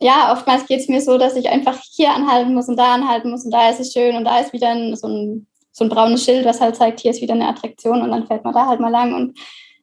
ja, 0.00 0.32
oftmals 0.32 0.66
geht 0.66 0.80
es 0.80 0.88
mir 0.88 1.00
so, 1.00 1.18
dass 1.18 1.36
ich 1.36 1.48
einfach 1.48 1.78
hier 1.82 2.14
anhalten 2.14 2.54
muss 2.54 2.68
und 2.68 2.76
da 2.76 2.94
anhalten 2.94 3.30
muss 3.30 3.44
und 3.44 3.50
da 3.50 3.68
ist 3.68 3.80
es 3.80 3.92
schön 3.92 4.16
und 4.16 4.24
da 4.24 4.38
ist 4.38 4.52
wieder 4.52 4.68
ein, 4.68 4.94
so, 4.94 5.08
ein, 5.08 5.46
so 5.72 5.84
ein 5.84 5.90
braunes 5.90 6.24
Schild, 6.24 6.44
was 6.44 6.60
halt 6.60 6.76
zeigt, 6.76 7.00
hier 7.00 7.10
ist 7.10 7.20
wieder 7.20 7.34
eine 7.34 7.48
Attraktion 7.48 8.02
und 8.02 8.10
dann 8.10 8.26
fährt 8.26 8.44
man 8.44 8.54
da 8.54 8.66
halt 8.66 8.80
mal 8.80 8.90
lang 8.90 9.14
und 9.14 9.38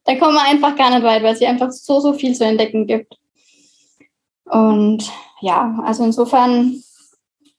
dann 0.06 0.20
kommen 0.20 0.36
wir 0.36 0.44
einfach 0.44 0.76
gar 0.76 0.92
nicht 0.92 1.04
weit, 1.04 1.24
weil 1.24 1.34
es 1.34 1.40
hier 1.40 1.50
einfach 1.50 1.72
so, 1.72 2.00
so 2.00 2.14
viel 2.14 2.34
zu 2.34 2.46
entdecken 2.46 2.86
gibt. 2.86 3.18
Und 4.46 5.04
ja, 5.42 5.80
also 5.84 6.04
insofern, 6.04 6.82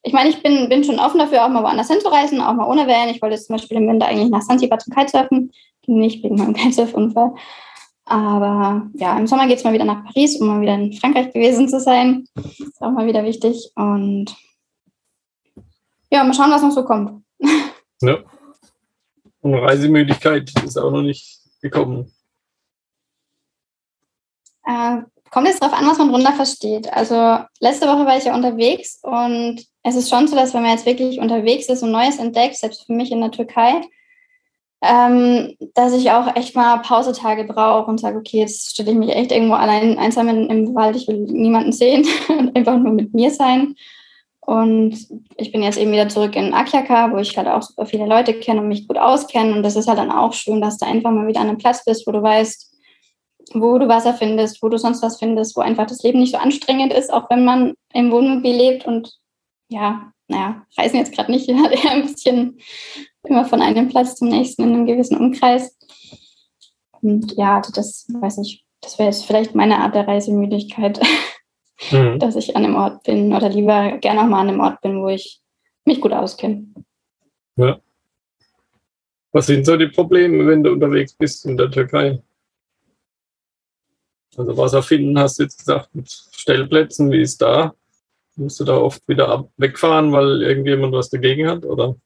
ich 0.07 0.12
meine, 0.12 0.31
ich 0.31 0.40
bin, 0.40 0.69
bin 0.69 0.85
schon 0.85 1.01
offen 1.01 1.19
dafür, 1.19 1.45
auch 1.45 1.49
mal 1.49 1.64
woanders 1.64 1.88
hinzureisen, 1.88 2.40
auch 2.40 2.55
mal 2.55 2.69
ohne 2.69 2.87
Van. 2.87 3.09
Ich 3.09 3.21
wollte 3.21 3.35
jetzt 3.35 3.49
zum 3.49 3.57
Beispiel 3.57 3.77
im 3.77 3.88
Winter 3.88 4.07
eigentlich 4.07 4.31
nach 4.31 4.40
Sansibar 4.40 4.79
zum 4.79 4.95
Kitesurfen, 4.95 5.51
ging 5.83 5.99
nicht 5.99 6.23
wegen 6.23 6.37
meinem 6.37 6.55
Kitesurfunfall. 6.55 7.35
Aber 8.05 8.87
ja, 8.95 9.19
im 9.19 9.27
Sommer 9.27 9.49
geht 9.49 9.59
es 9.59 9.64
mal 9.64 9.73
wieder 9.73 9.85
nach 9.85 10.05
Paris, 10.05 10.40
um 10.40 10.47
mal 10.47 10.61
wieder 10.61 10.75
in 10.75 10.92
Frankreich 10.92 11.33
gewesen 11.33 11.69
zu 11.69 11.81
sein. 11.81 12.25
Ist 12.37 12.81
auch 12.81 12.92
mal 12.92 13.09
wieder 13.09 13.25
wichtig. 13.25 13.73
Und 13.75 14.37
ja, 16.12 16.23
mal 16.23 16.35
schauen, 16.35 16.53
was 16.53 16.62
noch 16.62 16.71
so 16.71 16.85
kommt. 16.85 17.25
Ja. 18.03 18.19
Und 19.40 19.55
Reisemüdigkeit 19.55 20.53
ist 20.62 20.77
auch 20.77 20.90
noch 20.90 21.01
nicht 21.01 21.40
gekommen. 21.62 22.12
Äh, 24.66 24.99
kommt 25.37 25.49
jetzt 25.49 25.62
darauf 25.62 25.79
an, 25.79 25.87
was 25.87 25.99
man 25.99 26.09
drunter 26.09 26.33
versteht. 26.33 26.90
Also 26.90 27.44
letzte 27.61 27.87
Woche 27.87 28.07
war 28.07 28.16
ich 28.16 28.25
ja 28.25 28.35
unterwegs 28.35 29.01
und 29.03 29.62
es 29.83 29.94
ist 29.94 30.09
schon 30.09 30.27
so, 30.27 30.35
dass 30.35 30.55
wenn 30.55 30.62
man 30.62 30.70
jetzt 30.70 30.87
wirklich 30.87 31.20
unterwegs 31.20 31.68
ist 31.68 31.83
und 31.83 31.90
Neues 31.90 32.18
entdeckt, 32.18 32.57
selbst 32.57 32.87
für 32.87 32.94
mich 32.94 33.12
in 33.12 33.20
der 33.20 33.33
Türkei, 33.33 33.83
ähm, 34.81 35.55
dass 35.75 35.92
ich 35.92 36.11
auch 36.11 36.35
echt 36.37 36.57
mal 36.57 36.79
Pausetage 36.79 37.44
brauche 37.44 37.90
und 37.90 38.01
sage, 38.01 38.16
okay, 38.16 38.38
jetzt 38.38 38.70
stelle 38.70 38.92
ich 38.92 38.96
mich 38.96 39.14
echt 39.14 39.31
irgendwo 39.31 39.57
allein 39.57 39.99
einsam 39.99 40.29
in, 40.29 40.49
im 40.49 40.75
Wald, 40.75 40.96
ich 40.96 41.07
will 41.07 41.18
niemanden 41.18 41.72
sehen 41.72 42.07
und 42.29 42.57
einfach 42.57 42.79
nur 42.79 42.94
mit 42.94 43.12
mir 43.12 43.31
sein. 43.31 43.75
Und 44.40 44.96
ich 45.37 45.53
bin 45.53 45.62
jetzt 45.62 45.77
eben 45.77 45.92
wieder 45.92 46.09
zurück 46.09 46.35
in 46.35 46.55
Akyaka, 46.55 47.12
wo 47.12 47.18
ich 47.18 47.37
halt 47.37 47.49
auch 47.49 47.61
super 47.61 47.85
viele 47.85 48.07
Leute 48.07 48.33
kenne 48.33 48.62
und 48.62 48.68
mich 48.68 48.88
gut 48.88 48.96
auskenne. 48.96 49.55
Und 49.55 49.62
das 49.62 49.77
ist 49.77 49.87
halt 49.87 49.99
dann 49.99 50.12
auch 50.12 50.33
schön, 50.33 50.62
dass 50.62 50.79
du 50.79 50.87
einfach 50.87 51.11
mal 51.11 51.27
wieder 51.27 51.40
an 51.40 51.49
einem 51.49 51.59
Platz 51.59 51.85
bist, 51.85 52.07
wo 52.07 52.12
du 52.12 52.22
weißt, 52.22 52.72
wo 53.54 53.78
du 53.78 53.88
Wasser 53.88 54.14
findest, 54.14 54.62
wo 54.62 54.68
du 54.68 54.78
sonst 54.78 55.02
was 55.02 55.18
findest, 55.18 55.56
wo 55.56 55.61
einfach 55.61 55.87
das 55.87 56.02
Leben 56.02 56.20
nicht 56.20 56.32
so 56.32 56.38
anstrengend 56.38 56.92
ist, 56.92 57.12
auch 57.12 57.30
wenn 57.30 57.44
man 57.44 57.74
im 57.92 58.11
Wohnmobil 58.11 58.56
lebt 58.56 58.87
und 58.87 59.12
ja, 59.68 60.12
naja, 60.28 60.66
reisen 60.76 60.98
jetzt 60.98 61.14
gerade 61.14 61.30
nicht, 61.30 61.48
halt 61.62 61.72
eher 61.72 61.92
ein 61.92 62.02
bisschen 62.02 62.59
immer 63.24 63.44
von 63.44 63.62
einem 63.62 63.88
Platz 63.88 64.16
zum 64.16 64.28
nächsten 64.28 64.62
in 64.62 64.74
einem 64.74 64.87
gewissen 64.87 65.16
Umkreis. 65.16 65.76
Und 67.02 67.37
ja, 67.37 67.56
also 67.59 67.72
das 67.72 68.06
weiß 68.09 68.38
ich, 68.38 68.64
das 68.80 68.98
wäre 68.98 69.09
jetzt 69.11 69.24
vielleicht 69.24 69.54
meine 69.54 69.78
Art 69.78 69.94
der 69.94 70.09
Reisemüdigkeit, 70.09 71.00
Mhm. 71.92 72.18
dass 72.18 72.37
ich 72.37 72.56
an 72.56 72.64
einem 72.64 72.74
Ort 72.74 73.02
bin 73.04 73.35
oder 73.35 73.48
lieber 73.48 73.98
gerne 73.98 74.22
auch 74.22 74.26
mal 74.26 74.40
an 74.40 74.48
einem 74.48 74.61
Ort 74.61 74.80
bin, 74.80 75.02
wo 75.02 75.09
ich 75.09 75.40
mich 75.85 76.00
gut 76.00 76.12
auskenne. 76.12 76.66
Was 79.32 79.46
sind 79.46 79.66
so 79.66 79.76
die 79.76 79.88
Probleme, 79.88 80.46
wenn 80.46 80.62
du 80.62 80.72
unterwegs 80.72 81.12
bist 81.12 81.44
in 81.44 81.56
der 81.56 81.70
Türkei? 81.70 82.22
Also 84.37 84.57
Wasser 84.57 84.83
finden, 84.83 85.18
hast 85.18 85.38
du 85.38 85.44
jetzt 85.44 85.59
gesagt, 85.59 85.94
mit 85.94 86.11
Stellplätzen, 86.11 87.11
wie 87.11 87.22
ist 87.22 87.40
da? 87.40 87.75
Musst 88.37 88.61
du 88.61 88.64
da 88.64 88.77
oft 88.77 89.07
wieder 89.09 89.29
ab 89.29 89.49
wegfahren, 89.57 90.12
weil 90.12 90.42
irgendjemand 90.42 90.92
was 90.92 91.09
dagegen 91.09 91.49
hat? 91.49 91.64
Oder 91.64 91.96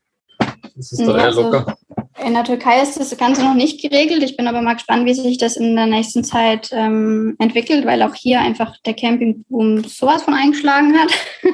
ist 0.76 0.92
es 0.92 0.98
da 0.98 1.16
eher 1.16 1.24
also- 1.24 1.42
locker? 1.42 1.76
In 2.24 2.34
der 2.34 2.44
Türkei 2.44 2.82
ist 2.82 3.00
das 3.00 3.16
Ganze 3.16 3.42
noch 3.42 3.54
nicht 3.54 3.80
geregelt. 3.80 4.22
Ich 4.22 4.36
bin 4.36 4.46
aber 4.46 4.60
mal 4.60 4.74
gespannt, 4.74 5.06
wie 5.06 5.14
sich 5.14 5.38
das 5.38 5.56
in 5.56 5.74
der 5.74 5.86
nächsten 5.86 6.22
Zeit 6.22 6.68
ähm, 6.70 7.34
entwickelt, 7.38 7.86
weil 7.86 8.02
auch 8.02 8.14
hier 8.14 8.40
einfach 8.40 8.76
der 8.84 8.92
Campingboom 8.92 9.84
sowas 9.84 10.22
von 10.22 10.34
eingeschlagen 10.34 10.98
hat. 10.98 11.10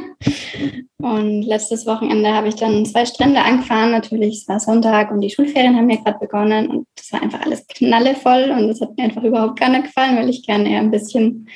und 1.07 1.43
letztes 1.43 1.87
Wochenende 1.87 2.33
habe 2.35 2.49
ich 2.49 2.57
dann 2.57 2.85
zwei 2.85 3.07
Strände 3.07 3.41
angefahren. 3.41 3.93
Natürlich, 3.93 4.39
es 4.39 4.49
war 4.49 4.59
Sonntag 4.59 5.13
und 5.13 5.21
die 5.21 5.31
Schulferien 5.31 5.77
haben 5.77 5.89
ja 5.89 6.03
gerade 6.03 6.19
begonnen 6.19 6.67
und 6.69 6.89
das 6.97 7.13
war 7.13 7.23
einfach 7.23 7.43
alles 7.43 7.65
knallevoll 7.69 8.51
und 8.51 8.67
das 8.67 8.81
hat 8.81 8.97
mir 8.97 9.05
einfach 9.05 9.23
überhaupt 9.23 9.61
gar 9.61 9.69
nicht 9.69 9.85
gefallen, 9.85 10.17
weil 10.17 10.29
ich 10.29 10.45
gerne 10.45 10.69
eher 10.69 10.81
ein 10.81 10.91
bisschen 10.91 11.49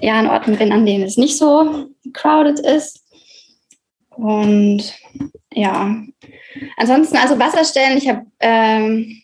ja, 0.00 0.18
an 0.18 0.28
Orten 0.28 0.56
bin, 0.56 0.72
an 0.72 0.86
denen 0.86 1.04
es 1.04 1.18
nicht 1.18 1.36
so 1.36 1.88
crowded 2.14 2.60
ist. 2.60 3.04
Und 4.16 4.94
ja, 5.52 5.94
ansonsten, 6.78 7.18
also 7.18 7.38
Wasserstellen, 7.38 7.98
ich 7.98 8.08
habe 8.08 8.22
ähm, 8.40 9.22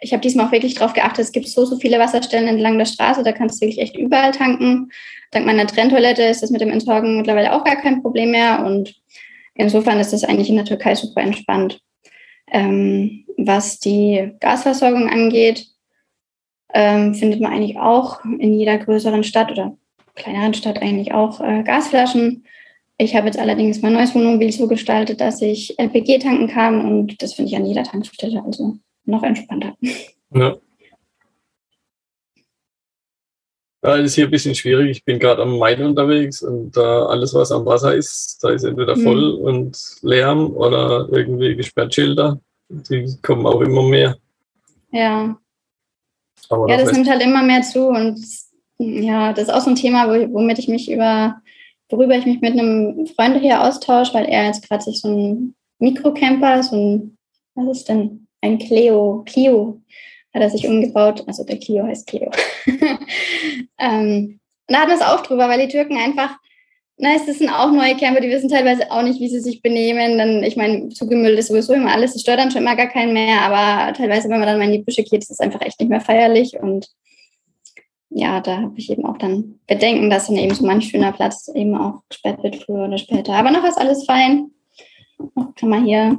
ich 0.00 0.12
habe 0.12 0.22
diesmal 0.22 0.46
auch 0.46 0.52
wirklich 0.52 0.74
darauf 0.74 0.94
geachtet, 0.94 1.24
es 1.24 1.32
gibt 1.32 1.48
so, 1.48 1.64
so 1.64 1.76
viele 1.76 1.98
Wasserstellen 1.98 2.48
entlang 2.48 2.78
der 2.78 2.86
Straße, 2.86 3.22
da 3.22 3.32
kannst 3.32 3.60
du 3.60 3.66
wirklich 3.66 3.80
echt 3.80 3.96
überall 3.96 4.32
tanken. 4.32 4.90
Dank 5.30 5.46
meiner 5.46 5.66
Trenntoilette 5.66 6.22
ist 6.22 6.42
das 6.42 6.50
mit 6.50 6.60
dem 6.60 6.70
Entsorgen 6.70 7.18
mittlerweile 7.18 7.52
auch 7.54 7.64
gar 7.64 7.76
kein 7.76 8.02
Problem 8.02 8.30
mehr 8.30 8.64
und 8.64 8.94
insofern 9.54 10.00
ist 10.00 10.12
das 10.12 10.24
eigentlich 10.24 10.48
in 10.48 10.56
der 10.56 10.64
Türkei 10.64 10.94
super 10.94 11.20
entspannt. 11.20 11.80
Ähm, 12.50 13.26
was 13.36 13.78
die 13.78 14.32
Gasversorgung 14.40 15.08
angeht, 15.08 15.66
ähm, 16.72 17.14
findet 17.14 17.40
man 17.40 17.52
eigentlich 17.52 17.78
auch 17.78 18.24
in 18.24 18.58
jeder 18.58 18.78
größeren 18.78 19.24
Stadt 19.24 19.52
oder 19.52 19.76
kleineren 20.14 20.54
Stadt 20.54 20.80
eigentlich 20.82 21.12
auch 21.12 21.40
äh, 21.40 21.62
Gasflaschen. 21.62 22.44
Ich 22.98 23.16
habe 23.16 23.26
jetzt 23.26 23.38
allerdings 23.38 23.80
mein 23.82 23.94
neues 23.94 24.14
Wohnmobil 24.14 24.52
so 24.52 24.68
gestaltet, 24.68 25.20
dass 25.20 25.40
ich 25.40 25.78
LPG 25.78 26.18
tanken 26.18 26.48
kann 26.48 26.84
und 26.84 27.22
das 27.22 27.34
finde 27.34 27.50
ich 27.50 27.56
an 27.56 27.66
jeder 27.66 27.84
Tankstelle, 27.84 28.42
also 28.44 28.76
noch 29.04 29.22
entspannter. 29.22 29.76
Ja. 30.32 30.56
Ja, 33.82 33.96
das 33.96 34.06
ist 34.06 34.14
hier 34.14 34.26
ein 34.26 34.30
bisschen 34.30 34.54
schwierig. 34.54 34.90
Ich 34.90 35.04
bin 35.04 35.18
gerade 35.18 35.40
am 35.40 35.58
Main 35.58 35.82
unterwegs 35.82 36.42
und 36.42 36.76
da 36.76 37.04
äh, 37.04 37.06
alles, 37.06 37.32
was 37.32 37.50
am 37.50 37.64
Wasser 37.64 37.94
ist, 37.94 38.38
da 38.42 38.50
ist 38.50 38.64
entweder 38.64 38.94
mhm. 38.94 39.02
voll 39.02 39.38
mhm. 39.38 39.44
und 39.44 39.96
Lärm 40.02 40.50
oder 40.52 41.08
irgendwie 41.10 41.56
gesperrt 41.56 41.94
Schilder. 41.94 42.38
Die 42.68 43.16
kommen 43.22 43.46
auch 43.46 43.60
immer 43.62 43.82
mehr. 43.82 44.18
Ja. 44.92 45.36
Aber 46.50 46.68
ja, 46.68 46.76
das 46.76 46.92
nimmt 46.92 47.08
halt 47.08 47.22
immer 47.22 47.42
mehr 47.42 47.62
zu 47.62 47.88
und 47.88 48.20
ja, 48.78 49.32
das 49.32 49.44
ist 49.44 49.54
auch 49.54 49.60
so 49.60 49.70
ein 49.70 49.76
Thema, 49.76 50.08
womit 50.08 50.58
ich 50.58 50.68
mich 50.68 50.90
über, 50.90 51.40
worüber 51.88 52.16
ich 52.16 52.26
mich 52.26 52.40
mit 52.40 52.52
einem 52.52 53.06
Freund 53.06 53.38
hier 53.40 53.62
austausche, 53.62 54.14
weil 54.14 54.26
er 54.26 54.46
jetzt 54.46 54.68
gerade 54.68 54.82
sich 54.82 55.00
so 55.00 55.08
ein 55.08 55.54
Mikrocamper, 55.78 56.62
so 56.62 56.76
ein, 56.76 57.18
was 57.54 57.78
ist 57.78 57.88
denn? 57.88 58.26
Ein 58.40 58.58
Clio, 58.58 59.22
Clio 59.26 59.80
hat 60.34 60.42
er 60.42 60.50
sich 60.50 60.66
umgebaut. 60.66 61.24
Also 61.26 61.44
der 61.44 61.58
Clio 61.58 61.84
heißt 61.84 62.06
Clio. 62.06 62.30
ähm, 63.78 64.40
und 64.70 64.74
da 64.74 64.80
hatten 64.80 64.90
wir 64.90 64.96
es 64.96 65.02
auch 65.02 65.22
drüber, 65.22 65.48
weil 65.48 65.66
die 65.66 65.72
Türken 65.72 65.96
einfach, 65.96 66.36
na, 66.96 67.14
es 67.14 67.26
sind 67.26 67.50
auch 67.50 67.72
neue 67.72 67.96
Camper, 67.96 68.20
die 68.20 68.28
wissen 68.28 68.48
teilweise 68.48 68.90
auch 68.90 69.02
nicht, 69.02 69.20
wie 69.20 69.28
sie 69.28 69.40
sich 69.40 69.62
benehmen. 69.62 70.18
Dann, 70.18 70.42
ich 70.44 70.56
meine, 70.56 70.90
zugemüllt 70.90 71.38
ist 71.38 71.48
sowieso 71.48 71.72
immer 71.72 71.92
alles, 71.92 72.12
das 72.12 72.22
stört 72.22 72.38
dann 72.38 72.50
schon 72.50 72.62
immer 72.62 72.76
gar 72.76 72.88
keinen 72.88 73.12
mehr, 73.12 73.40
aber 73.40 73.92
teilweise, 73.94 74.28
wenn 74.28 74.38
man 74.38 74.46
dann 74.46 74.58
mal 74.58 74.66
in 74.66 74.72
die 74.72 74.84
Büsche 74.84 75.02
geht, 75.02 75.22
ist 75.22 75.30
es 75.30 75.40
einfach 75.40 75.62
echt 75.62 75.80
nicht 75.80 75.88
mehr 75.88 76.00
feierlich 76.00 76.60
und 76.60 76.88
ja, 78.10 78.40
da 78.40 78.58
habe 78.58 78.74
ich 78.76 78.90
eben 78.90 79.06
auch 79.06 79.16
dann 79.18 79.60
Bedenken, 79.66 80.10
dass 80.10 80.26
dann 80.26 80.36
eben 80.36 80.54
so 80.54 80.66
manch 80.66 80.88
schöner 80.88 81.12
Platz 81.12 81.48
eben 81.54 81.74
auch 81.76 82.02
gesperrt 82.08 82.42
wird, 82.42 82.56
früher 82.56 82.86
oder 82.86 82.98
später. 82.98 83.34
Aber 83.34 83.50
noch 83.50 83.64
ist 83.64 83.78
alles 83.78 84.04
fein. 84.04 84.50
Kann 85.56 85.68
man 85.68 85.84
hier 85.84 86.18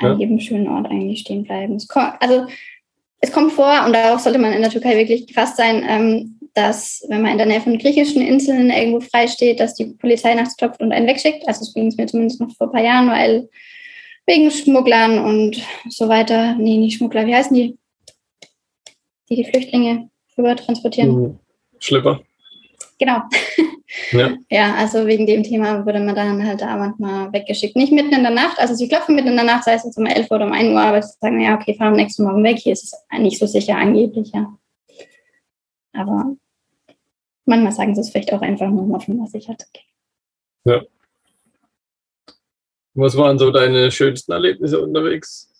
ja. 0.00 0.12
an 0.12 0.20
jedem 0.20 0.40
schönen 0.40 0.68
Ort 0.68 0.90
eigentlich 0.90 1.20
stehen 1.20 1.44
bleiben. 1.44 1.76
Es 1.76 1.88
kommt, 1.88 2.14
also 2.20 2.46
es 3.20 3.32
kommt 3.32 3.52
vor, 3.52 3.84
und 3.84 3.92
darauf 3.92 4.20
sollte 4.20 4.38
man 4.38 4.52
in 4.52 4.62
der 4.62 4.70
Türkei 4.70 4.96
wirklich 4.96 5.26
gefasst 5.26 5.56
sein, 5.56 5.84
ähm, 5.88 6.38
dass 6.54 7.04
wenn 7.08 7.22
man 7.22 7.32
in 7.32 7.38
der 7.38 7.46
Nähe 7.46 7.60
von 7.60 7.78
griechischen 7.78 8.22
Inseln 8.22 8.70
irgendwo 8.70 9.00
frei 9.00 9.28
steht, 9.28 9.60
dass 9.60 9.74
die 9.74 9.86
Polizei 9.86 10.34
nachts 10.34 10.56
klopft 10.56 10.80
und 10.80 10.92
einen 10.92 11.06
wegschickt. 11.06 11.46
Also 11.46 11.64
so 11.64 11.72
ging 11.72 11.86
es 11.86 11.96
mir 11.96 12.06
zumindest 12.06 12.40
noch 12.40 12.50
vor 12.56 12.68
ein 12.68 12.72
paar 12.72 12.82
Jahren, 12.82 13.08
weil 13.08 13.48
wegen 14.26 14.50
Schmugglern 14.50 15.18
und 15.18 15.62
so 15.88 16.08
weiter. 16.08 16.54
Nee, 16.56 16.76
nicht 16.78 16.98
Schmuggler, 16.98 17.26
wie 17.26 17.34
heißen 17.34 17.54
die? 17.54 17.78
Die 19.30 19.36
die 19.36 19.44
Flüchtlinge 19.44 20.10
rüber 20.36 20.56
transportieren. 20.56 21.10
Mhm. 21.10 21.38
Schlepper. 21.78 22.20
Genau. 22.98 23.22
Ja. 24.12 24.36
ja, 24.50 24.74
also 24.74 25.06
wegen 25.06 25.26
dem 25.26 25.42
Thema 25.42 25.86
wurde 25.86 26.00
man 26.00 26.14
dann 26.14 26.46
halt 26.46 26.60
da 26.60 26.76
manchmal 26.76 27.32
weggeschickt. 27.32 27.74
Nicht 27.74 27.92
mitten 27.92 28.12
in 28.12 28.22
der 28.22 28.32
Nacht, 28.32 28.58
also 28.58 28.74
sie 28.74 28.86
klopfen 28.86 29.14
mitten 29.14 29.28
in 29.28 29.36
der 29.36 29.44
Nacht, 29.44 29.64
sei 29.64 29.74
es 29.74 29.84
jetzt 29.84 29.96
um 29.96 30.04
11 30.04 30.30
Uhr 30.30 30.36
oder 30.36 30.46
um 30.46 30.52
1 30.52 30.68
Uhr, 30.74 30.80
aber 30.80 31.02
sie 31.02 31.16
sagen, 31.20 31.40
ja, 31.40 31.54
okay, 31.54 31.74
fahr 31.74 31.88
am 31.88 31.94
nächsten 31.94 32.24
Morgen 32.24 32.44
weg, 32.44 32.58
hier 32.58 32.74
ist 32.74 32.84
es 32.84 33.18
nicht 33.18 33.38
so 33.38 33.46
sicher 33.46 33.76
angeblich, 33.76 34.32
ja. 34.32 34.54
Aber 35.94 36.36
manchmal 37.46 37.72
sagen 37.72 37.94
sie 37.94 38.02
es 38.02 38.10
vielleicht 38.10 38.32
auch 38.32 38.42
einfach 38.42 38.68
nur, 38.68 38.82
um 38.82 38.94
auf 38.94 39.08
Nummer 39.08 39.26
sicher 39.26 39.56
zu 39.56 39.66
gehen. 39.72 39.84
Ja. 40.64 40.82
Was 42.94 43.16
waren 43.16 43.38
so 43.38 43.50
deine 43.50 43.90
schönsten 43.90 44.32
Erlebnisse 44.32 44.82
unterwegs? 44.82 45.50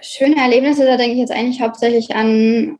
Schöne 0.00 0.36
Erlebnisse, 0.36 0.86
da 0.86 0.96
denke 0.96 1.12
ich 1.12 1.18
jetzt 1.18 1.32
eigentlich 1.32 1.60
hauptsächlich 1.60 2.14
an 2.14 2.78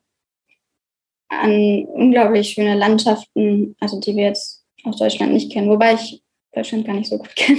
an 1.40 1.85
unglaublich 1.87 2.51
schöne 2.51 2.75
Landschaften, 2.75 3.75
also 3.81 4.01
die 4.01 4.16
wir 4.16 4.25
jetzt 4.25 4.64
aus 4.85 4.99
Deutschland 4.99 5.33
nicht 5.33 5.53
kennen, 5.53 5.71
wobei 5.71 5.95
ich 5.95 6.23
Deutschland 6.55 6.87
gar 6.87 6.95
nicht 6.95 7.09
so 7.09 7.18
gut 7.18 7.35
kenne. 7.37 7.59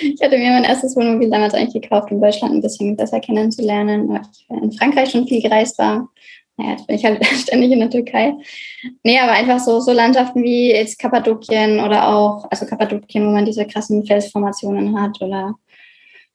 ich 0.00 0.20
hatte 0.20 0.38
mir 0.38 0.50
mein 0.50 0.64
erstes 0.64 0.96
Wohnmobil 0.96 1.30
damals 1.30 1.54
eigentlich 1.54 1.82
gekauft, 1.82 2.10
um 2.10 2.20
Deutschland 2.20 2.54
ein 2.54 2.62
bisschen 2.62 2.96
besser 2.96 3.20
kennenzulernen, 3.20 4.08
weil 4.08 4.22
ich 4.32 4.46
in 4.50 4.72
Frankreich 4.72 5.10
schon 5.10 5.26
viel 5.26 5.42
gereist 5.42 5.78
war. 5.78 6.08
Naja, 6.56 6.72
jetzt 6.72 6.86
bin 6.86 6.96
ich 6.96 7.04
halt 7.04 7.24
ständig 7.36 7.70
in 7.70 7.80
der 7.80 7.90
Türkei. 7.90 8.34
Nee, 9.04 9.18
aber 9.18 9.32
einfach 9.32 9.60
so, 9.60 9.80
so 9.80 9.92
Landschaften 9.92 10.42
wie 10.42 10.70
jetzt 10.70 10.98
Kappadokien 10.98 11.80
oder 11.80 12.08
auch, 12.08 12.46
also 12.50 12.66
Kappadokien, 12.66 13.26
wo 13.26 13.30
man 13.30 13.44
diese 13.44 13.66
krassen 13.66 14.04
Felsformationen 14.04 15.00
hat 15.00 15.20
oder 15.20 15.54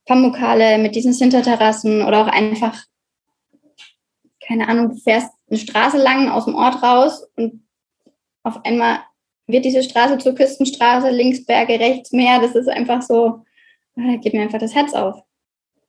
Pamukkale 0.05 0.77
mit 0.77 0.95
diesen 0.95 1.13
Sinterterrassen 1.13 2.03
oder 2.03 2.21
auch 2.21 2.27
einfach, 2.27 2.83
keine 4.45 4.67
Ahnung, 4.67 4.95
fährst 4.97 5.31
eine 5.51 5.59
Straße 5.59 5.97
lang 5.97 6.29
aus 6.29 6.45
dem 6.45 6.55
Ort 6.55 6.81
raus 6.81 7.27
und 7.35 7.63
auf 8.43 8.65
einmal 8.65 8.99
wird 9.47 9.65
diese 9.65 9.83
Straße 9.83 10.17
zur 10.17 10.33
Küstenstraße, 10.33 11.09
links 11.11 11.45
Berge, 11.45 11.79
rechts 11.79 12.11
Meer. 12.11 12.39
Das 12.39 12.55
ist 12.55 12.69
einfach 12.69 13.01
so, 13.01 13.43
ah, 13.95 14.07
da 14.07 14.15
geht 14.15 14.33
mir 14.33 14.41
einfach 14.41 14.59
das 14.59 14.73
Herz 14.73 14.93
auf. 14.93 15.21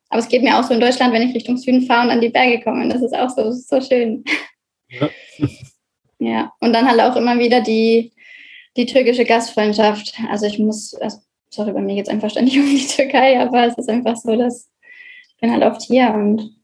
Aber 0.09 0.19
es 0.19 0.29
geht 0.29 0.43
mir 0.43 0.59
auch 0.59 0.65
so 0.65 0.75
in 0.75 0.81
Deutschland, 0.81 1.15
wenn 1.15 1.23
ich 1.23 1.35
Richtung 1.35 1.57
Süden 1.57 1.87
fahre 1.87 2.05
und 2.05 2.11
an 2.11 2.21
die 2.21 2.29
Berge 2.29 2.63
komme. 2.63 2.89
Das 2.89 3.01
ist 3.01 3.15
auch 3.15 3.31
so, 3.31 3.51
so 3.53 3.81
schön. 3.81 4.25
Ja. 4.89 5.09
ja, 6.19 6.53
und 6.61 6.73
dann 6.73 6.89
halt 6.89 7.01
auch 7.01 7.17
immer 7.17 7.39
wieder 7.39 7.61
die, 7.61 8.13
die 8.77 8.87
türkische 8.87 9.25
Gastfreundschaft. 9.25 10.15
Also 10.29 10.47
ich 10.47 10.59
muss, 10.59 10.95
also, 10.95 11.19
sorry, 11.51 11.73
bei 11.73 11.81
mir 11.81 11.95
geht 11.95 12.09
es 12.09 12.13
einfach 12.13 12.31
ständig 12.31 12.59
um 12.59 12.67
die 12.67 12.87
Türkei, 12.87 13.41
aber 13.41 13.67
es 13.67 13.79
ist 13.79 13.89
einfach 13.89 14.17
so, 14.17 14.37
dass 14.37 14.69
ich 15.29 15.37
bin 15.41 15.53
halt 15.53 15.63
oft 15.63 15.83
hier 15.83 16.13
und 16.15 16.62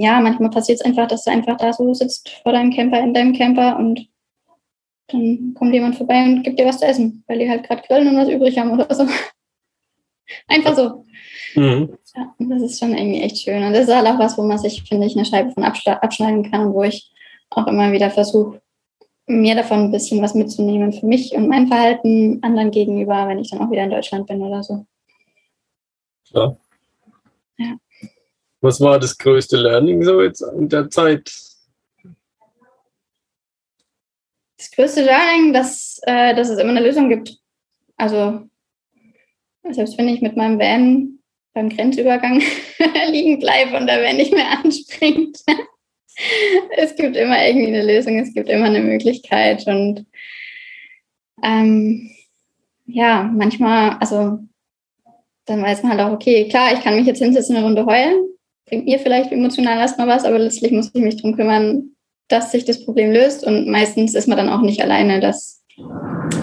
ja, 0.00 0.18
manchmal 0.18 0.48
passiert 0.48 0.80
es 0.80 0.84
einfach, 0.86 1.06
dass 1.08 1.24
du 1.24 1.30
einfach 1.30 1.58
da 1.58 1.74
so 1.74 1.92
sitzt 1.92 2.30
vor 2.42 2.52
deinem 2.52 2.72
Camper, 2.72 3.00
in 3.00 3.12
deinem 3.12 3.34
Camper 3.34 3.76
und 3.78 4.08
dann 5.08 5.52
kommt 5.54 5.74
jemand 5.74 5.96
vorbei 5.96 6.24
und 6.24 6.42
gibt 6.42 6.58
dir 6.58 6.64
was 6.64 6.78
zu 6.78 6.86
essen, 6.86 7.22
weil 7.26 7.38
die 7.38 7.50
halt 7.50 7.64
gerade 7.64 7.82
grillen 7.86 8.08
und 8.08 8.16
was 8.16 8.30
übrig 8.30 8.58
haben 8.58 8.70
oder 8.70 8.92
so. 8.94 9.06
Einfach 10.48 10.74
so. 10.74 11.04
Mhm. 11.54 11.98
Ja, 12.16 12.34
das 12.38 12.62
ist 12.62 12.78
schon 12.78 12.96
irgendwie 12.96 13.20
echt 13.20 13.38
schön. 13.42 13.62
Und 13.62 13.74
das 13.74 13.88
ist 13.88 13.94
halt 13.94 14.06
auch 14.06 14.18
was, 14.18 14.38
wo 14.38 14.42
man 14.42 14.56
sich, 14.56 14.84
finde 14.84 15.06
ich, 15.06 15.16
eine 15.16 15.26
Scheibe 15.26 15.50
von 15.50 15.64
abschneiden 15.64 16.50
kann 16.50 16.68
und 16.68 16.74
wo 16.74 16.82
ich 16.82 17.12
auch 17.50 17.66
immer 17.66 17.92
wieder 17.92 18.10
versuche, 18.10 18.62
mir 19.26 19.54
davon 19.54 19.80
ein 19.80 19.92
bisschen 19.92 20.22
was 20.22 20.34
mitzunehmen 20.34 20.94
für 20.94 21.04
mich 21.04 21.34
und 21.34 21.46
mein 21.46 21.66
Verhalten 21.66 22.38
anderen 22.42 22.70
gegenüber, 22.70 23.28
wenn 23.28 23.38
ich 23.38 23.50
dann 23.50 23.60
auch 23.60 23.70
wieder 23.70 23.84
in 23.84 23.90
Deutschland 23.90 24.26
bin 24.26 24.40
oder 24.40 24.62
so. 24.62 24.86
Ja. 26.32 26.56
Ja. 27.58 27.76
Was 28.60 28.80
war 28.80 28.98
das 28.98 29.16
größte 29.16 29.56
Learning 29.56 30.02
so 30.02 30.22
jetzt 30.22 30.42
in 30.42 30.68
der 30.68 30.90
Zeit? 30.90 31.32
Das 34.58 34.70
größte 34.72 35.02
Learning, 35.02 35.52
dass, 35.52 36.00
äh, 36.02 36.34
dass 36.34 36.50
es 36.50 36.58
immer 36.58 36.70
eine 36.70 36.82
Lösung 36.82 37.08
gibt. 37.08 37.38
Also, 37.96 38.42
selbst 39.70 39.96
wenn 39.96 40.08
ich 40.08 40.20
mit 40.20 40.36
meinem 40.36 40.58
Van 40.58 41.20
beim 41.52 41.68
Grenzübergang 41.68 42.42
liegen 43.10 43.38
bleibe 43.38 43.76
und 43.76 43.86
der 43.86 44.02
Van 44.02 44.16
nicht 44.16 44.32
mehr 44.32 44.50
anspringt. 44.62 45.38
es 46.76 46.94
gibt 46.96 47.16
immer 47.16 47.44
irgendwie 47.46 47.68
eine 47.68 47.84
Lösung, 47.84 48.18
es 48.18 48.32
gibt 48.32 48.48
immer 48.48 48.66
eine 48.66 48.80
Möglichkeit. 48.80 49.66
Und 49.66 50.06
ähm, 51.42 52.10
ja, 52.86 53.22
manchmal, 53.34 53.96
also 54.00 54.38
dann 55.46 55.62
weiß 55.62 55.82
man 55.82 55.92
halt 55.92 56.00
auch, 56.00 56.12
okay, 56.12 56.48
klar, 56.48 56.72
ich 56.72 56.80
kann 56.80 56.96
mich 56.96 57.06
jetzt 57.06 57.18
hinsetzen 57.18 57.56
und 57.56 57.64
eine 57.64 57.66
Runde 57.66 57.86
heulen, 57.86 58.29
bringt 58.70 58.86
mir 58.86 58.98
vielleicht 58.98 59.32
emotional 59.32 59.78
erstmal 59.78 60.06
was, 60.06 60.24
aber 60.24 60.38
letztlich 60.38 60.72
muss 60.72 60.90
ich 60.94 61.02
mich 61.02 61.16
darum 61.16 61.36
kümmern, 61.36 61.90
dass 62.28 62.52
sich 62.52 62.64
das 62.64 62.84
Problem 62.84 63.12
löst. 63.12 63.44
Und 63.44 63.68
meistens 63.68 64.14
ist 64.14 64.28
man 64.28 64.38
dann 64.38 64.48
auch 64.48 64.62
nicht 64.62 64.80
alleine, 64.80 65.20
das, 65.20 65.62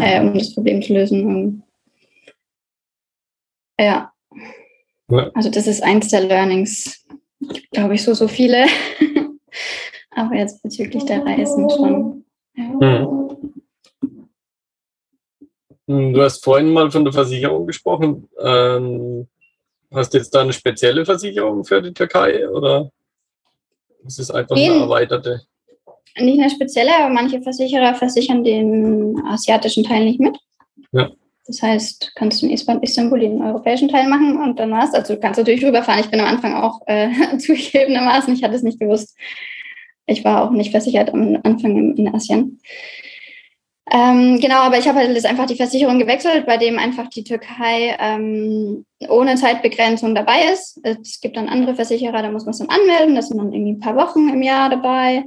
äh, 0.02 0.22
um 0.22 0.38
das 0.38 0.54
Problem 0.54 0.82
zu 0.82 0.94
lösen. 0.94 1.63
Ja. 3.80 4.12
Also 5.34 5.50
das 5.50 5.68
ist 5.68 5.82
eins 5.84 6.10
der 6.10 6.22
Learnings. 6.22 7.06
Glaube 7.72 7.96
ich, 7.96 8.04
so, 8.04 8.13
so 8.13 8.28
viele. 8.28 8.66
aber 10.12 10.36
jetzt 10.36 10.62
bezüglich 10.62 11.06
der 11.06 11.26
Reisen 11.26 11.70
schon. 11.70 12.26
Ja. 12.56 13.08
Hm. 15.88 16.13
Du 16.13 16.22
hast 16.22 16.44
vorhin 16.44 16.74
mal 16.74 16.92
von 16.92 17.06
der 17.06 17.13
Versicherung 17.13 17.66
gesprochen. 17.66 18.28
Ähm, 18.44 19.28
Hast 19.91 20.13
du 20.13 20.17
jetzt 20.17 20.32
da 20.32 20.41
eine 20.41 20.54
spezielle 20.54 21.06
Versicherung 21.06 21.63
für 21.63 21.82
die 21.82 21.93
Türkei 21.93 22.47
oder 22.50 22.91
ist 24.06 24.19
es 24.19 24.32
einfach 24.32 24.56
eine 24.56 24.82
erweiterte? 24.82 25.41
Nicht 26.19 26.39
eine 26.39 26.50
spezielle, 26.50 26.95
aber 26.97 27.13
manche 27.13 27.41
Versicherer 27.41 27.95
versichern 27.95 28.43
den 28.43 29.21
asiatischen 29.26 29.84
Teil 29.84 30.06
nicht 30.06 30.19
mit. 30.19 30.38
Ja. 30.91 31.10
Das 31.45 31.62
heißt, 31.62 32.12
kannst 32.15 32.41
du 32.41 32.47
in 32.47 32.52
Istanbul 32.52 33.19
den 33.19 33.41
europäischen 33.41 33.88
Teil 33.88 34.10
machen 34.10 34.38
und 34.38 34.60
dann 34.60 34.71
war's. 34.71 34.93
Also 34.93 35.13
du 35.13 35.19
kannst 35.19 35.38
natürlich 35.38 35.63
rüberfahren. 35.63 36.02
Ich 36.02 36.12
bin 36.12 36.19
am 36.19 36.28
Anfang 36.28 36.56
auch 36.56 36.82
äh, 36.88 37.10
zugegebenermaßen, 37.38 38.34
ich 38.34 38.43
hatte 38.43 38.56
es 38.56 38.63
nicht 38.63 38.80
gewusst. 38.80 39.15
Ich 40.06 40.23
war 40.26 40.43
auch 40.43 40.52
nicht 40.52 40.71
versichert 40.71 41.13
am 41.13 41.39
Anfang 41.43 41.78
in, 41.78 41.95
in 41.95 42.13
Asien. 42.13 42.60
Ähm, 43.89 44.39
genau, 44.41 44.58
aber 44.58 44.78
ich 44.78 44.88
habe 44.88 45.00
halt 45.00 45.13
jetzt 45.13 45.26
einfach 45.26 45.45
die 45.45 45.56
Versicherung 45.56 45.97
gewechselt, 45.97 46.45
bei 46.45 46.58
dem 46.58 46.78
einfach 46.78 47.08
die 47.08 47.23
Türkei 47.23 47.95
ähm, 48.00 48.86
ohne 49.08 49.36
Zeitbegrenzung 49.36 50.13
dabei 50.13 50.52
ist. 50.52 50.80
Es 50.84 51.21
gibt 51.21 51.38
dann 51.38 51.47
andere 51.47 51.76
Versicherer, 51.76 52.21
da 52.21 52.30
muss 52.30 52.43
man 52.43 52.52
es 52.52 52.58
dann 52.58 52.69
anmelden, 52.69 53.15
das 53.15 53.30
sind 53.30 53.38
dann 53.38 53.54
irgendwie 53.54 53.73
ein 53.73 53.80
paar 53.80 53.95
Wochen 53.95 54.28
im 54.28 54.41
Jahr 54.41 54.69
dabei, 54.69 55.23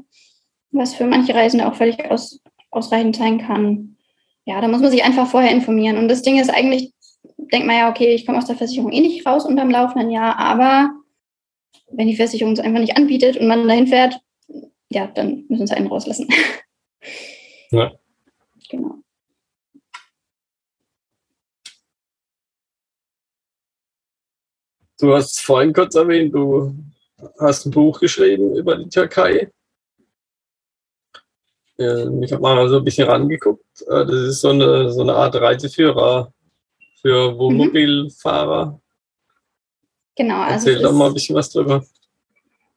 was 0.72 0.94
für 0.94 1.06
manche 1.06 1.34
Reisende 1.34 1.66
auch 1.66 1.74
völlig 1.74 2.10
aus, 2.10 2.40
ausreichend 2.70 3.16
sein 3.16 3.38
kann. 3.38 3.96
Ja, 4.44 4.60
da 4.60 4.68
muss 4.68 4.82
man 4.82 4.90
sich 4.90 5.04
einfach 5.04 5.26
vorher 5.26 5.52
informieren. 5.52 5.96
Und 5.96 6.08
das 6.08 6.22
Ding 6.22 6.38
ist 6.38 6.50
eigentlich, 6.50 6.92
denkt 7.38 7.66
man 7.66 7.76
ja, 7.76 7.90
okay, 7.90 8.14
ich 8.14 8.26
komme 8.26 8.38
aus 8.38 8.46
der 8.46 8.56
Versicherung 8.56 8.92
eh 8.92 9.00
nicht 9.00 9.26
raus 9.26 9.46
unterm 9.46 9.70
laufenden 9.70 10.10
Jahr, 10.10 10.38
aber 10.38 10.90
wenn 11.92 12.08
die 12.08 12.16
Versicherung 12.16 12.52
es 12.52 12.60
einfach 12.60 12.80
nicht 12.80 12.96
anbietet 12.96 13.38
und 13.38 13.46
man 13.46 13.66
dahin 13.66 13.86
fährt, 13.86 14.20
ja, 14.90 15.06
dann 15.06 15.44
müssen 15.48 15.66
sie 15.66 15.74
einen 15.74 15.86
rauslassen. 15.86 16.28
Ja. 17.70 17.92
Genau. 18.70 19.02
Du 25.00 25.14
hast 25.14 25.40
vorhin 25.40 25.72
kurz 25.72 25.94
erwähnt, 25.94 26.34
du 26.34 26.74
hast 27.38 27.66
ein 27.66 27.70
Buch 27.70 27.98
geschrieben 27.98 28.54
über 28.54 28.76
die 28.76 28.88
Türkei. 28.88 29.50
Ich 31.78 32.32
habe 32.32 32.42
mal 32.42 32.68
so 32.68 32.76
ein 32.76 32.84
bisschen 32.84 33.08
rangeguckt. 33.08 33.64
Äh, 33.88 34.04
das 34.04 34.14
ist 34.14 34.40
so 34.42 34.50
eine, 34.50 34.90
so 34.90 35.00
eine 35.00 35.14
Art 35.14 35.34
Reiseführer 35.34 36.30
für 37.00 37.38
Wohnmobilfahrer. 37.38 38.78
Genau. 40.14 40.42
Also 40.42 40.68
Erzähl 40.68 40.82
doch 40.82 40.92
mal 40.92 41.06
ein 41.06 41.14
bisschen 41.14 41.34
was 41.34 41.50
drüber. 41.50 41.82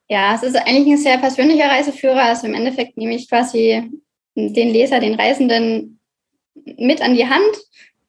Ja, 0.08 0.34
es 0.34 0.42
ist 0.42 0.56
eigentlich 0.56 0.94
ein 0.94 0.98
sehr 0.98 1.18
persönlicher 1.18 1.68
Reiseführer. 1.68 2.22
Also 2.22 2.46
im 2.46 2.54
Endeffekt 2.54 2.96
nehme 2.96 3.14
ich 3.14 3.28
quasi 3.28 3.90
den 4.34 4.70
Leser, 4.70 5.00
den 5.00 5.14
Reisenden 5.14 6.00
mit 6.54 7.02
an 7.02 7.14
die 7.14 7.26
Hand 7.28 7.56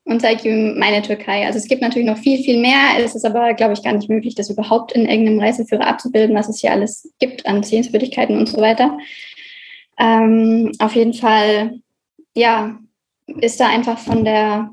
und 0.06 0.22
zeige 0.22 0.50
ihm 0.50 0.78
meine 0.78 1.02
Türkei. 1.02 1.46
Also 1.46 1.58
es 1.58 1.68
gibt 1.68 1.82
natürlich 1.82 2.08
noch 2.08 2.18
viel, 2.18 2.44
viel 2.44 2.60
mehr. 2.60 2.98
Es 3.00 3.16
ist 3.16 3.26
aber, 3.26 3.54
glaube 3.54 3.74
ich, 3.74 3.84
gar 3.84 3.94
nicht 3.94 4.10
möglich, 4.10 4.36
das 4.36 4.50
überhaupt 4.50 4.92
in 4.94 5.08
irgendeinem 5.08 5.40
Reiseführer 5.40 5.88
abzubilden, 5.88 6.36
was 6.36 6.48
es 6.48 6.62
hier 6.62 6.72
alles 6.72 7.12
gibt 7.20 7.46
an 7.46 7.64
Sehenswürdigkeiten 7.64 8.38
und 8.38 8.48
so 8.48 8.58
weiter. 8.62 8.98
Ähm, 9.98 10.72
auf 10.80 10.96
jeden 10.96 11.14
Fall, 11.14 11.80
ja, 12.36 12.78
ist 13.28 13.60
da 13.60 13.68
einfach 13.68 13.98
von 13.98 14.24
der 14.24 14.70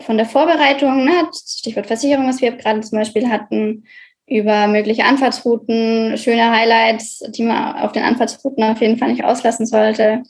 von 0.00 0.16
der 0.16 0.26
Vorbereitung, 0.26 1.04
ne, 1.04 1.28
Stichwort 1.34 1.86
Versicherung, 1.86 2.26
was 2.26 2.40
wir 2.40 2.52
gerade 2.52 2.80
zum 2.80 2.98
Beispiel 2.98 3.28
hatten, 3.28 3.84
über 4.32 4.66
mögliche 4.66 5.04
Anfahrtsrouten, 5.04 6.16
schöne 6.16 6.50
Highlights, 6.50 7.18
die 7.28 7.42
man 7.42 7.76
auf 7.76 7.92
den 7.92 8.02
Anfahrtsrouten 8.02 8.64
auf 8.64 8.80
jeden 8.80 8.98
Fall 8.98 9.10
nicht 9.12 9.24
auslassen 9.24 9.66
sollte, 9.66 10.22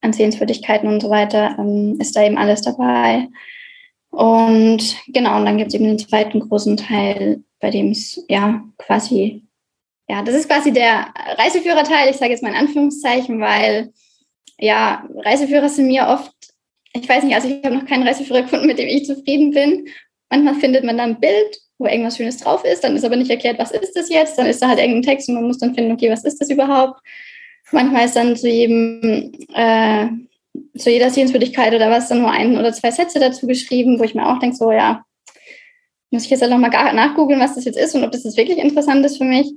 an 0.00 0.12
Sehenswürdigkeiten 0.12 0.88
und 0.88 1.00
so 1.00 1.10
weiter, 1.10 1.56
ähm, 1.58 1.96
ist 2.00 2.14
da 2.14 2.22
eben 2.22 2.38
alles 2.38 2.62
dabei. 2.62 3.28
Und 4.10 4.96
genau, 5.08 5.36
und 5.36 5.44
dann 5.44 5.58
gibt 5.58 5.68
es 5.68 5.74
eben 5.74 5.84
den 5.84 5.98
zweiten 5.98 6.40
großen 6.40 6.76
Teil, 6.76 7.42
bei 7.60 7.70
dem 7.70 7.90
es 7.90 8.24
ja 8.28 8.62
quasi, 8.78 9.44
ja, 10.08 10.22
das 10.22 10.34
ist 10.34 10.48
quasi 10.48 10.72
der 10.72 11.12
Reiseführerteil, 11.36 12.08
ich 12.08 12.16
sage 12.16 12.30
jetzt 12.30 12.42
mal 12.42 12.50
in 12.50 12.56
Anführungszeichen, 12.56 13.40
weil 13.40 13.92
ja, 14.58 15.04
Reiseführer 15.24 15.68
sind 15.68 15.88
mir 15.88 16.06
oft, 16.08 16.32
ich 16.92 17.08
weiß 17.08 17.24
nicht, 17.24 17.34
also 17.34 17.48
ich 17.48 17.62
habe 17.64 17.76
noch 17.76 17.86
keinen 17.86 18.06
Reiseführer 18.06 18.42
gefunden, 18.42 18.66
mit 18.66 18.78
dem 18.78 18.88
ich 18.88 19.04
zufrieden 19.04 19.50
bin. 19.50 19.88
Manchmal 20.30 20.54
findet 20.54 20.84
man 20.84 20.96
dann 20.96 21.10
ein 21.10 21.20
Bild 21.20 21.58
wo 21.78 21.86
irgendwas 21.86 22.16
Schönes 22.16 22.38
drauf 22.38 22.64
ist, 22.64 22.82
dann 22.82 22.96
ist 22.96 23.04
aber 23.04 23.16
nicht 23.16 23.30
erklärt, 23.30 23.58
was 23.58 23.70
ist 23.70 23.94
das 23.94 24.08
jetzt, 24.08 24.38
dann 24.38 24.46
ist 24.46 24.60
da 24.60 24.68
halt 24.68 24.80
irgendein 24.80 25.02
Text 25.02 25.28
und 25.28 25.36
man 25.36 25.44
muss 25.44 25.58
dann 25.58 25.74
finden, 25.74 25.92
okay, 25.92 26.10
was 26.10 26.24
ist 26.24 26.40
das 26.40 26.50
überhaupt? 26.50 27.00
Manchmal 27.70 28.06
ist 28.06 28.16
dann 28.16 28.36
zu 28.36 28.48
jedem, 28.48 29.32
äh, 29.54 30.08
zu 30.76 30.90
jeder 30.90 31.10
Sehenswürdigkeit 31.10 31.74
oder 31.74 31.90
was 31.90 32.08
dann 32.08 32.20
nur 32.20 32.30
ein 32.30 32.58
oder 32.58 32.72
zwei 32.72 32.90
Sätze 32.90 33.20
dazu 33.20 33.46
geschrieben, 33.46 33.98
wo 33.98 34.04
ich 34.04 34.14
mir 34.14 34.26
auch 34.26 34.38
denke, 34.38 34.56
so 34.56 34.72
ja, 34.72 35.04
muss 36.10 36.24
ich 36.24 36.30
jetzt 36.30 36.40
halt 36.40 36.50
nochmal 36.50 36.70
nachgoogeln, 36.94 37.40
was 37.40 37.54
das 37.54 37.64
jetzt 37.64 37.78
ist 37.78 37.94
und 37.94 38.04
ob 38.04 38.12
das 38.12 38.24
jetzt 38.24 38.36
wirklich 38.36 38.58
interessant 38.58 39.04
ist 39.04 39.18
für 39.18 39.24
mich. 39.24 39.52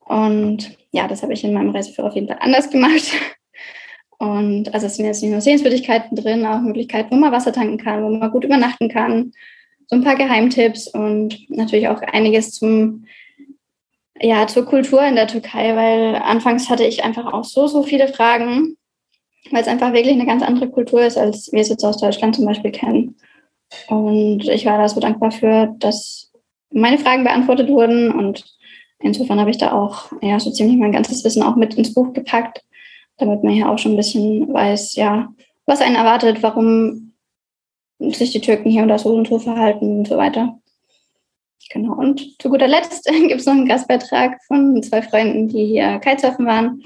Und 0.00 0.76
ja, 0.92 1.08
das 1.08 1.22
habe 1.22 1.32
ich 1.32 1.44
in 1.44 1.52
meinem 1.52 1.70
Reiseführer 1.70 2.08
auf 2.08 2.14
jeden 2.14 2.28
Fall 2.28 2.38
anders 2.40 2.70
gemacht. 2.70 3.12
Und 4.18 4.74
also 4.74 4.86
es 4.86 4.96
sind 4.96 5.06
jetzt 5.06 5.22
nicht 5.22 5.30
nur 5.30 5.40
Sehenswürdigkeiten 5.40 6.16
drin, 6.16 6.44
auch 6.44 6.60
Möglichkeiten, 6.60 7.10
wo 7.12 7.16
man 7.16 7.30
Wasser 7.30 7.52
tanken 7.52 7.78
kann, 7.78 8.02
wo 8.02 8.10
man 8.10 8.30
gut 8.30 8.44
übernachten 8.44 8.88
kann, 8.88 9.32
so 9.88 9.96
ein 9.96 10.04
paar 10.04 10.16
Geheimtipps 10.16 10.88
und 10.88 11.48
natürlich 11.50 11.88
auch 11.88 12.00
einiges 12.02 12.52
zum, 12.52 13.06
ja, 14.20 14.46
zur 14.46 14.66
Kultur 14.66 15.02
in 15.02 15.16
der 15.16 15.26
Türkei, 15.26 15.74
weil 15.74 16.16
anfangs 16.16 16.68
hatte 16.68 16.84
ich 16.84 17.04
einfach 17.04 17.32
auch 17.32 17.44
so, 17.44 17.66
so 17.66 17.82
viele 17.82 18.08
Fragen, 18.08 18.76
weil 19.50 19.62
es 19.62 19.68
einfach 19.68 19.92
wirklich 19.92 20.14
eine 20.14 20.26
ganz 20.26 20.42
andere 20.42 20.68
Kultur 20.68 21.00
ist, 21.02 21.16
als 21.16 21.50
wir 21.52 21.60
es 21.60 21.70
jetzt 21.70 21.84
aus 21.84 21.96
Deutschland 21.96 22.36
zum 22.36 22.44
Beispiel 22.44 22.70
kennen. 22.70 23.16
Und 23.88 24.46
ich 24.48 24.66
war 24.66 24.78
da 24.78 24.88
so 24.88 25.00
dankbar 25.00 25.30
für, 25.30 25.74
dass 25.78 26.32
meine 26.70 26.98
Fragen 26.98 27.24
beantwortet 27.24 27.68
wurden 27.68 28.12
und 28.12 28.44
insofern 29.00 29.40
habe 29.40 29.50
ich 29.50 29.58
da 29.58 29.72
auch 29.72 30.12
ja, 30.20 30.38
so 30.38 30.50
ziemlich 30.50 30.76
mein 30.76 30.92
ganzes 30.92 31.24
Wissen 31.24 31.42
auch 31.42 31.56
mit 31.56 31.74
ins 31.74 31.94
Buch 31.94 32.12
gepackt, 32.12 32.62
damit 33.16 33.42
man 33.42 33.54
ja 33.54 33.72
auch 33.72 33.78
schon 33.78 33.92
ein 33.92 33.96
bisschen 33.96 34.52
weiß, 34.52 34.96
ja, 34.96 35.32
was 35.64 35.80
einen 35.80 35.96
erwartet, 35.96 36.42
warum 36.42 37.07
sich 37.98 38.30
die 38.30 38.40
Türken 38.40 38.70
hier 38.70 38.82
und 38.82 38.88
da 38.88 38.98
so 38.98 39.14
und 39.14 39.28
so 39.28 39.38
verhalten 39.38 39.98
und 39.98 40.08
so 40.08 40.16
weiter. 40.16 40.58
Genau. 41.70 41.94
Und 41.94 42.40
zu 42.40 42.48
guter 42.48 42.68
Letzt 42.68 43.04
gibt 43.28 43.40
es 43.40 43.46
noch 43.46 43.54
einen 43.54 43.68
Gastbeitrag 43.68 44.42
von 44.46 44.82
zwei 44.82 45.02
Freunden, 45.02 45.48
die 45.48 45.66
hier 45.66 45.98
Kitesurfen 45.98 46.46
waren, 46.46 46.82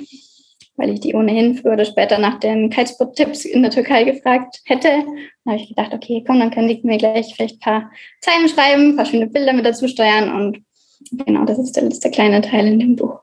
weil 0.77 0.91
ich 0.91 1.01
die 1.01 1.15
ohnehin 1.15 1.57
früher 1.57 1.75
oder 1.75 1.85
später 1.85 2.19
nach 2.19 2.41
den 2.41 2.71
Kitespot-Tipps 2.71 3.45
in 3.45 3.63
der 3.63 3.71
Türkei 3.71 4.05
gefragt 4.05 4.61
hätte. 4.65 5.05
Da 5.45 5.53
habe 5.53 5.63
ich 5.63 5.69
gedacht, 5.69 5.93
okay, 5.93 6.25
komm, 6.27 6.41
dann 6.41 6.51
können 6.51 6.69
die 6.69 6.81
mir 6.83 6.99
gleich 6.99 7.35
vielleicht 7.35 7.57
ein 7.57 7.61
paar 7.61 7.91
Zeilen 8.21 8.49
schreiben, 8.49 8.91
ein 8.91 8.97
paar 8.97 9.07
schöne 9.07 9.29
Bilder 9.29 9.53
mit 9.53 9.67
dazu 9.67 9.87
steuern 9.87 10.35
und 10.35 10.65
genau, 11.13 11.45
das 11.45 11.59
ist 11.59 11.77
der 11.77 11.85
letzte 11.85 12.11
kleine 12.11 12.41
Teil 12.41 12.67
in 12.67 12.79
dem 12.79 12.97
Buch. 12.97 13.21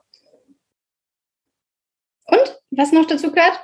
Und 2.26 2.60
was 2.70 2.92
noch 2.92 3.06
dazu 3.06 3.32
gehört? 3.32 3.60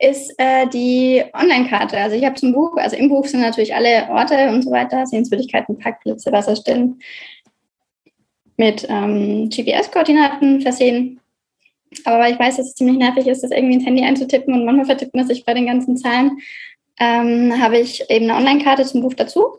Ist 0.00 0.32
äh, 0.38 0.66
die 0.66 1.22
Online-Karte. 1.34 1.98
Also 1.98 2.16
ich 2.16 2.24
habe 2.24 2.34
zum 2.34 2.52
Buch, 2.52 2.76
also 2.76 2.96
im 2.96 3.10
Buch 3.10 3.26
sind 3.26 3.42
natürlich 3.42 3.74
alle 3.74 4.08
Orte 4.08 4.48
und 4.48 4.62
so 4.62 4.70
weiter, 4.70 5.06
Sehenswürdigkeiten, 5.06 5.78
Parkplätze, 5.78 6.32
Wasserstellen 6.32 7.00
mit 8.56 8.86
ähm, 8.88 9.50
GPS-Koordinaten 9.50 10.62
versehen. 10.62 11.20
Aber 12.04 12.20
weil 12.20 12.32
ich 12.32 12.38
weiß, 12.38 12.56
dass 12.56 12.68
es 12.68 12.74
ziemlich 12.74 12.96
nervig 12.96 13.26
ist, 13.26 13.42
das 13.42 13.50
irgendwie 13.50 13.74
ins 13.74 13.86
Handy 13.86 14.02
einzutippen 14.02 14.54
und 14.54 14.64
manchmal 14.64 14.86
vertippt 14.86 15.14
man 15.14 15.26
sich 15.26 15.44
bei 15.44 15.54
den 15.54 15.66
ganzen 15.66 15.96
Zahlen, 15.96 16.38
ähm, 16.98 17.60
habe 17.60 17.78
ich 17.78 18.08
eben 18.08 18.30
eine 18.30 18.36
Online-Karte 18.36 18.84
zum 18.84 19.02
Buch 19.02 19.14
dazu. 19.14 19.58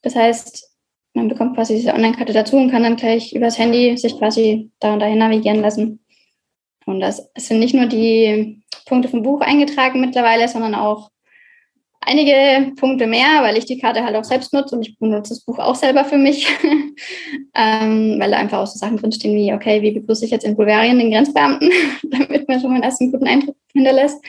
Das 0.00 0.14
heißt, 0.14 0.70
man 1.12 1.28
bekommt 1.28 1.56
quasi 1.56 1.74
diese 1.74 1.92
Online-Karte 1.92 2.32
dazu 2.32 2.56
und 2.56 2.70
kann 2.70 2.84
dann 2.84 2.96
gleich 2.96 3.34
übers 3.34 3.58
Handy 3.58 3.98
sich 3.98 4.16
quasi 4.16 4.70
da 4.80 4.94
und 4.94 5.00
dahin 5.00 5.18
navigieren 5.18 5.60
lassen. 5.60 6.00
Und 6.88 7.00
das 7.00 7.30
sind 7.36 7.60
nicht 7.60 7.74
nur 7.74 7.86
die 7.86 8.62
Punkte 8.86 9.08
vom 9.08 9.22
Buch 9.22 9.40
eingetragen 9.40 10.00
mittlerweile, 10.00 10.48
sondern 10.48 10.74
auch 10.74 11.10
einige 12.00 12.72
Punkte 12.76 13.06
mehr, 13.06 13.42
weil 13.42 13.56
ich 13.56 13.66
die 13.66 13.78
Karte 13.78 14.04
halt 14.04 14.16
auch 14.16 14.24
selbst 14.24 14.52
nutze 14.52 14.74
und 14.74 14.86
ich 14.86 14.98
benutze 14.98 15.30
das 15.30 15.44
Buch 15.44 15.58
auch 15.58 15.74
selber 15.74 16.04
für 16.04 16.16
mich, 16.16 16.46
ähm, 17.54 18.16
weil 18.18 18.30
da 18.30 18.38
einfach 18.38 18.58
auch 18.58 18.66
so 18.66 18.78
Sachen 18.78 18.96
drinstehen 18.96 19.36
wie, 19.36 19.52
okay, 19.52 19.82
wie 19.82 19.90
begrüße 19.90 20.24
ich 20.24 20.30
jetzt 20.30 20.44
in 20.44 20.56
Bulgarien 20.56 20.98
den 20.98 21.10
Grenzbeamten, 21.10 21.70
damit 22.04 22.48
man 22.48 22.60
schon 22.60 22.72
mal 22.72 22.82
einen 22.82 23.12
guten 23.12 23.26
Eindruck 23.26 23.56
hinterlässt. 23.72 24.24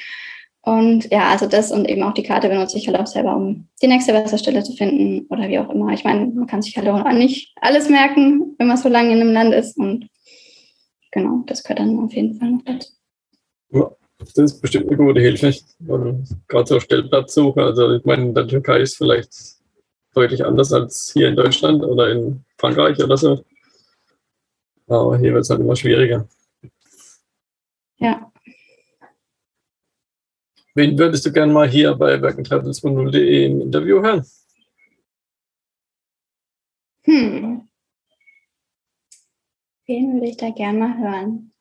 Und 0.61 1.09
ja, 1.09 1.29
also 1.29 1.47
das 1.47 1.71
und 1.71 1.89
eben 1.89 2.03
auch 2.03 2.13
die 2.13 2.23
Karte 2.23 2.49
benutze 2.49 2.77
ich 2.77 2.87
halt 2.87 2.99
auch 2.99 3.07
selber, 3.07 3.35
um 3.35 3.67
die 3.81 3.87
nächste 3.87 4.13
Wasserstelle 4.13 4.61
zu 4.61 4.73
finden 4.73 5.25
oder 5.29 5.47
wie 5.47 5.57
auch 5.57 5.69
immer. 5.69 5.93
Ich 5.93 6.03
meine, 6.03 6.27
man 6.27 6.47
kann 6.47 6.61
sich 6.61 6.75
halt 6.77 6.87
auch 6.89 7.11
nicht 7.13 7.53
alles 7.61 7.89
merken, 7.89 8.55
wenn 8.57 8.67
man 8.67 8.77
so 8.77 8.89
lange 8.89 9.13
in 9.13 9.21
einem 9.21 9.31
Land 9.31 9.53
ist 9.53 9.77
und 9.77 10.09
genau, 11.11 11.43
das 11.47 11.63
gehört 11.63 11.79
dann 11.79 11.99
auf 11.99 12.13
jeden 12.13 12.35
Fall 12.35 12.51
noch 12.51 12.63
dazu. 12.65 12.91
Ja, 13.71 13.91
das 14.17 14.33
ist 14.35 14.61
bestimmt 14.61 14.87
eine 14.87 14.97
gute 14.97 15.21
Hilfe. 15.21 15.53
Gerade 16.47 16.67
so 16.67 16.79
Stellplatzsuche. 16.79 17.61
Also 17.61 17.93
ich 17.93 18.05
meine, 18.05 18.23
in 18.23 18.33
der 18.33 18.47
Türkei 18.47 18.79
ist 18.81 18.97
vielleicht 18.97 19.59
deutlich 20.13 20.45
anders 20.45 20.73
als 20.73 21.11
hier 21.13 21.29
in 21.29 21.35
Deutschland 21.35 21.83
oder 21.83 22.11
in 22.11 22.43
Frankreich 22.57 23.01
oder 23.01 23.17
so. 23.17 23.43
Aber 24.87 25.17
hier 25.17 25.33
wird 25.33 25.43
es 25.43 25.49
halt 25.49 25.61
immer 25.61 25.75
schwieriger. 25.75 26.27
Ja. 27.97 28.31
Wen 30.75 30.97
würdest 30.97 31.25
du 31.25 31.31
gerne 31.31 31.53
mal 31.53 31.69
hier 31.69 31.93
bei 31.95 32.21
workandtravels.0.de 32.21 33.45
im 33.45 33.61
Interview 33.61 34.01
hören? 34.01 34.25
Hm. 37.03 37.68
Wen 39.89 40.13
würde 40.13 40.27
ich 40.27 40.37
da 40.37 40.51
gerne 40.51 40.77
mal 40.77 40.97
hören? 40.99 41.51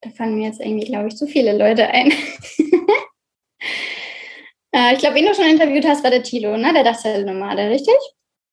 Da 0.00 0.08
fallen 0.08 0.36
mir 0.36 0.46
jetzt 0.46 0.60
irgendwie, 0.60 0.86
glaube 0.86 1.08
ich, 1.08 1.16
zu 1.16 1.26
viele 1.26 1.58
Leute 1.58 1.86
ein. 1.88 2.10
äh, 4.72 4.94
ich 4.94 4.98
glaube, 4.98 5.16
wen 5.16 5.26
du 5.26 5.34
schon 5.34 5.44
interviewt 5.44 5.84
hast, 5.86 6.02
war 6.02 6.10
der 6.10 6.22
Tilo, 6.22 6.56
ne? 6.56 6.72
der 6.72 6.84
Dachzell-Nomade, 6.84 7.68
richtig? 7.68 7.96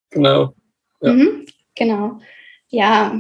Genau. 0.10 0.54
Ja. 1.02 1.14
Mhm, 1.14 1.46
genau. 1.74 2.20
Ja, 2.68 3.18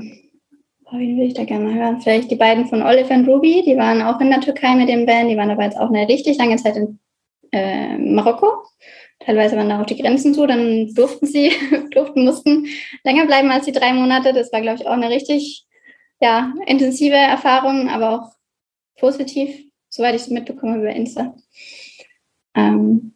Oh, 0.84 0.98
wen 0.98 1.18
will 1.18 1.28
ich 1.28 1.36
da 1.36 1.46
gerne 1.46 1.70
mal 1.70 1.74
hören? 1.74 2.02
Vielleicht 2.02 2.30
die 2.32 2.36
beiden 2.36 2.66
von 2.66 2.82
Olive 2.84 3.14
und 3.14 3.26
Ruby, 3.26 3.64
die 3.66 3.78
waren 3.78 4.02
auch 4.02 4.20
in 4.20 4.30
der 4.30 4.42
Türkei 4.42 4.76
mit 4.76 4.90
dem 4.90 5.06
Band, 5.06 5.32
die 5.32 5.38
waren 5.38 5.50
aber 5.50 5.64
jetzt 5.64 5.78
auch 5.78 5.88
eine 5.88 6.06
richtig 6.10 6.38
lange 6.38 6.58
Zeit 6.58 6.76
in 6.76 7.00
äh, 7.54 7.98
Marokko. 7.98 8.66
Teilweise 9.26 9.56
waren 9.56 9.70
da 9.70 9.82
auch 9.82 9.86
die 9.86 9.98
Grenzen 9.98 10.34
zu, 10.34 10.48
dann 10.48 10.94
durften 10.94 11.28
sie, 11.28 11.52
durften, 11.92 12.26
mussten 12.26 12.68
länger 13.04 13.26
bleiben 13.26 13.52
als 13.52 13.66
die 13.66 13.72
drei 13.72 13.94
Monate. 13.94 14.34
Das 14.34 14.52
war, 14.52 14.62
glaube 14.62 14.82
ich, 14.82 14.88
auch 14.88 14.94
eine 14.94 15.10
richtig 15.10 15.66
ja, 16.20 16.54
intensive 16.66 17.16
Erfahrung, 17.16 17.90
aber 17.90 18.12
auch 18.12 18.32
positiv, 19.00 19.50
soweit 19.90 20.16
ich 20.16 20.22
es 20.22 20.30
mitbekomme 20.30 20.78
über 20.78 20.90
Insta. 20.90 21.36
Ähm, 22.56 23.14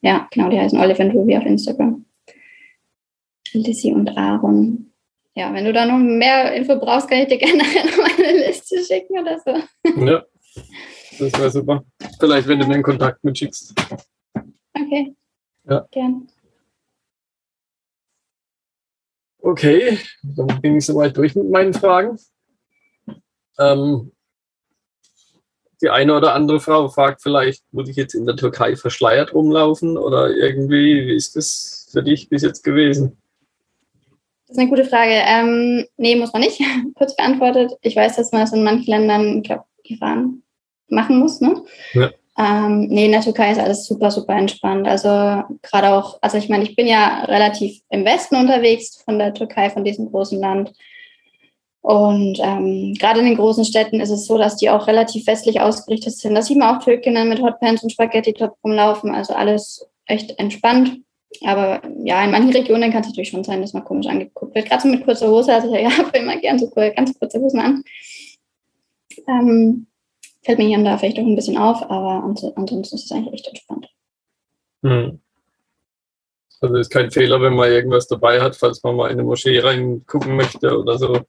ja, 0.00 0.28
genau, 0.32 0.48
die 0.48 0.58
heißen 0.58 0.78
Olive 0.78 1.02
und 1.02 1.12
Ruby 1.12 1.36
auf 1.36 1.46
Instagram. 1.46 2.04
Lissy 3.52 3.92
und 3.92 4.16
Aaron. 4.16 4.92
Ja, 5.34 5.52
wenn 5.54 5.64
du 5.64 5.72
da 5.72 5.86
noch 5.86 5.98
mehr 5.98 6.54
Info 6.54 6.76
brauchst, 6.76 7.08
kann 7.08 7.20
ich 7.20 7.28
dir 7.28 7.38
gerne 7.38 7.62
eine 7.62 8.46
Liste 8.46 8.82
schicken 8.84 9.18
oder 9.18 9.38
so. 9.38 9.50
Ja, 10.04 10.22
das 11.18 11.32
wäre 11.32 11.50
super. 11.50 11.84
Vielleicht, 12.18 12.48
wenn 12.48 12.58
du 12.58 12.66
mir 12.66 12.74
einen 12.74 12.82
Kontakt 12.82 13.22
mitschickst. 13.24 13.74
Okay. 14.74 15.14
Ja. 15.64 15.86
Gern. 15.90 16.28
Okay, 19.38 19.98
dann 20.22 20.60
bin 20.60 20.76
ich 20.76 20.86
soweit 20.86 21.16
durch 21.16 21.34
mit 21.34 21.50
meinen 21.50 21.74
Fragen. 21.74 22.16
Ähm, 23.58 24.12
die 25.82 25.90
eine 25.90 26.16
oder 26.16 26.34
andere 26.34 26.60
Frau 26.60 26.88
fragt 26.88 27.22
vielleicht, 27.22 27.64
muss 27.72 27.88
ich 27.88 27.96
jetzt 27.96 28.14
in 28.14 28.24
der 28.24 28.36
Türkei 28.36 28.76
verschleiert 28.76 29.34
rumlaufen 29.34 29.98
oder 29.98 30.30
irgendwie, 30.30 31.08
wie 31.08 31.16
ist 31.16 31.34
das 31.34 31.88
für 31.90 32.04
dich 32.04 32.28
bis 32.28 32.42
jetzt 32.42 32.62
gewesen? 32.62 33.20
Das 34.46 34.56
ist 34.56 34.60
eine 34.60 34.70
gute 34.70 34.84
Frage. 34.84 35.10
Ähm, 35.10 35.86
nee, 35.96 36.14
muss 36.14 36.32
man 36.32 36.42
nicht. 36.42 36.60
Kurz 36.94 37.16
beantwortet. 37.16 37.72
Ich 37.82 37.96
weiß, 37.96 38.16
dass 38.16 38.30
man 38.30 38.42
das 38.42 38.52
in 38.52 38.62
manchen 38.62 38.90
Ländern, 38.90 39.38
ich 39.38 39.44
glaube, 39.44 39.64
Iran, 39.82 40.42
machen 40.88 41.18
muss. 41.18 41.40
Ne? 41.40 41.64
Ja. 41.94 42.10
Ähm, 42.42 42.88
nee, 42.88 43.06
in 43.06 43.12
der 43.12 43.20
Türkei 43.20 43.52
ist 43.52 43.60
alles 43.60 43.86
super, 43.86 44.10
super 44.10 44.34
entspannt. 44.34 44.88
Also 44.88 45.08
gerade 45.62 45.90
auch, 45.90 46.18
also 46.22 46.38
ich 46.38 46.48
meine, 46.48 46.64
ich 46.64 46.74
bin 46.74 46.88
ja 46.88 47.24
relativ 47.24 47.80
im 47.88 48.04
Westen 48.04 48.36
unterwegs 48.36 49.00
von 49.04 49.18
der 49.18 49.32
Türkei, 49.32 49.70
von 49.70 49.84
diesem 49.84 50.10
großen 50.10 50.40
Land. 50.40 50.72
Und 51.82 52.38
ähm, 52.42 52.94
gerade 52.98 53.20
in 53.20 53.26
den 53.26 53.36
großen 53.36 53.64
Städten 53.64 54.00
ist 54.00 54.10
es 54.10 54.26
so, 54.26 54.38
dass 54.38 54.56
die 54.56 54.70
auch 54.70 54.86
relativ 54.86 55.26
westlich 55.26 55.60
ausgerichtet 55.60 56.14
sind. 56.16 56.34
Da 56.34 56.42
sieht 56.42 56.58
man 56.58 56.76
auch 56.76 56.82
Türkinnen 56.82 57.28
mit 57.28 57.42
Hotpants 57.42 57.82
und 57.82 57.90
Spaghetti-Top 57.90 58.56
rumlaufen. 58.64 59.14
Also 59.14 59.34
alles 59.34 59.86
echt 60.06 60.38
entspannt. 60.38 61.00
Aber 61.44 61.80
ja, 62.04 62.22
in 62.24 62.30
manchen 62.30 62.52
Regionen 62.52 62.90
kann 62.92 63.02
es 63.02 63.08
natürlich 63.08 63.30
schon 63.30 63.44
sein, 63.44 63.60
dass 63.60 63.72
man 63.72 63.84
komisch 63.84 64.06
angeguckt 64.06 64.54
wird. 64.54 64.66
Gerade 64.68 64.82
so 64.82 64.88
mit 64.88 65.04
kurzer 65.04 65.28
Hose. 65.28 65.54
Also 65.54 65.72
ich 65.74 65.86
habe 65.98 66.18
immer 66.18 66.36
gern 66.36 66.58
so 66.58 66.70
ganz 66.70 67.18
kurze 67.18 67.40
Hosen 67.40 67.60
an. 67.60 67.84
Ähm, 69.28 69.86
fällt 70.42 70.58
mir 70.58 70.66
hier 70.66 70.78
und 70.78 70.84
da 70.84 70.98
vielleicht 70.98 71.18
auch 71.18 71.22
ein 71.22 71.36
bisschen 71.36 71.58
auf, 71.58 71.82
aber 71.82 72.24
ansonsten 72.56 72.96
ist 72.96 73.04
es 73.04 73.12
eigentlich 73.12 73.34
echt 73.34 73.48
entspannt. 73.48 73.88
Hm. 74.82 75.20
Also 76.60 76.76
ist 76.76 76.90
kein 76.90 77.10
Fehler, 77.10 77.40
wenn 77.40 77.54
man 77.54 77.70
irgendwas 77.70 78.06
dabei 78.06 78.40
hat, 78.40 78.54
falls 78.54 78.82
man 78.84 78.94
mal 78.94 79.06
in 79.06 79.18
eine 79.18 79.24
Moschee 79.24 79.58
reingucken 79.58 80.36
möchte 80.36 80.78
oder 80.78 80.96
so. 80.96 81.20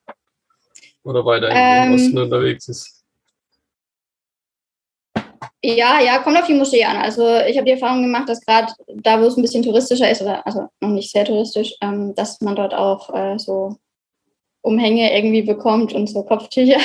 Oder 1.03 1.25
weiter 1.25 1.49
ähm, 1.51 1.89
im 1.89 1.95
Osten 1.95 2.17
unterwegs 2.17 2.67
ist. 2.67 3.03
Ja, 5.65 5.99
ja, 5.99 6.19
kommt 6.19 6.37
auf 6.37 6.45
die 6.45 6.53
Moschee 6.53 6.83
an. 6.83 6.97
Also 6.97 7.23
ich 7.47 7.57
habe 7.57 7.65
die 7.65 7.71
Erfahrung 7.71 8.03
gemacht, 8.03 8.29
dass 8.29 8.41
gerade 8.41 8.73
da, 9.01 9.19
wo 9.19 9.25
es 9.25 9.37
ein 9.37 9.41
bisschen 9.41 9.63
touristischer 9.63 10.09
ist, 10.09 10.21
oder 10.21 10.45
also 10.45 10.67
noch 10.81 10.89
nicht 10.89 11.11
sehr 11.11 11.25
touristisch, 11.25 11.73
ähm, 11.81 12.13
dass 12.15 12.39
man 12.41 12.55
dort 12.55 12.73
auch 12.73 13.13
äh, 13.13 13.39
so 13.39 13.77
Umhänge 14.61 15.15
irgendwie 15.15 15.41
bekommt 15.41 15.93
und 15.93 16.07
so 16.07 16.23
Kopftücher. 16.23 16.79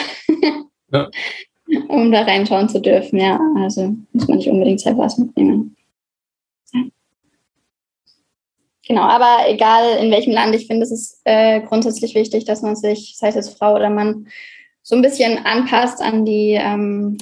Ja. 0.90 1.10
um 1.88 2.11
da 2.12 2.22
reinschauen 2.22 2.68
zu 2.68 2.81
dürfen. 2.81 3.18
Ja, 3.18 3.40
also 3.57 3.94
muss 4.12 4.28
man 4.28 4.38
nicht 4.38 4.48
unbedingt 4.48 4.81
selber 4.81 5.04
was 5.04 5.18
mitnehmen. 5.18 5.76
Genau, 8.88 9.02
aber 9.02 9.50
egal 9.50 10.02
in 10.02 10.11
welchem 10.11 10.33
Land, 10.33 10.54
ich 10.54 10.66
finde, 10.66 10.83
es 10.83 10.90
ist 10.90 11.20
äh, 11.24 11.61
grundsätzlich 11.61 12.14
wichtig, 12.14 12.46
dass 12.46 12.62
man 12.62 12.74
sich, 12.74 13.16
sei 13.18 13.28
es 13.28 13.35
jetzt 13.35 13.59
Frau 13.59 13.74
oder 13.74 13.90
Mann, 13.90 14.28
so 14.83 14.96
ein 14.96 15.02
bisschen 15.02 15.44
anpasst 15.44 16.00
an 16.00 16.24
die, 16.24 16.52
ähm, 16.59 17.18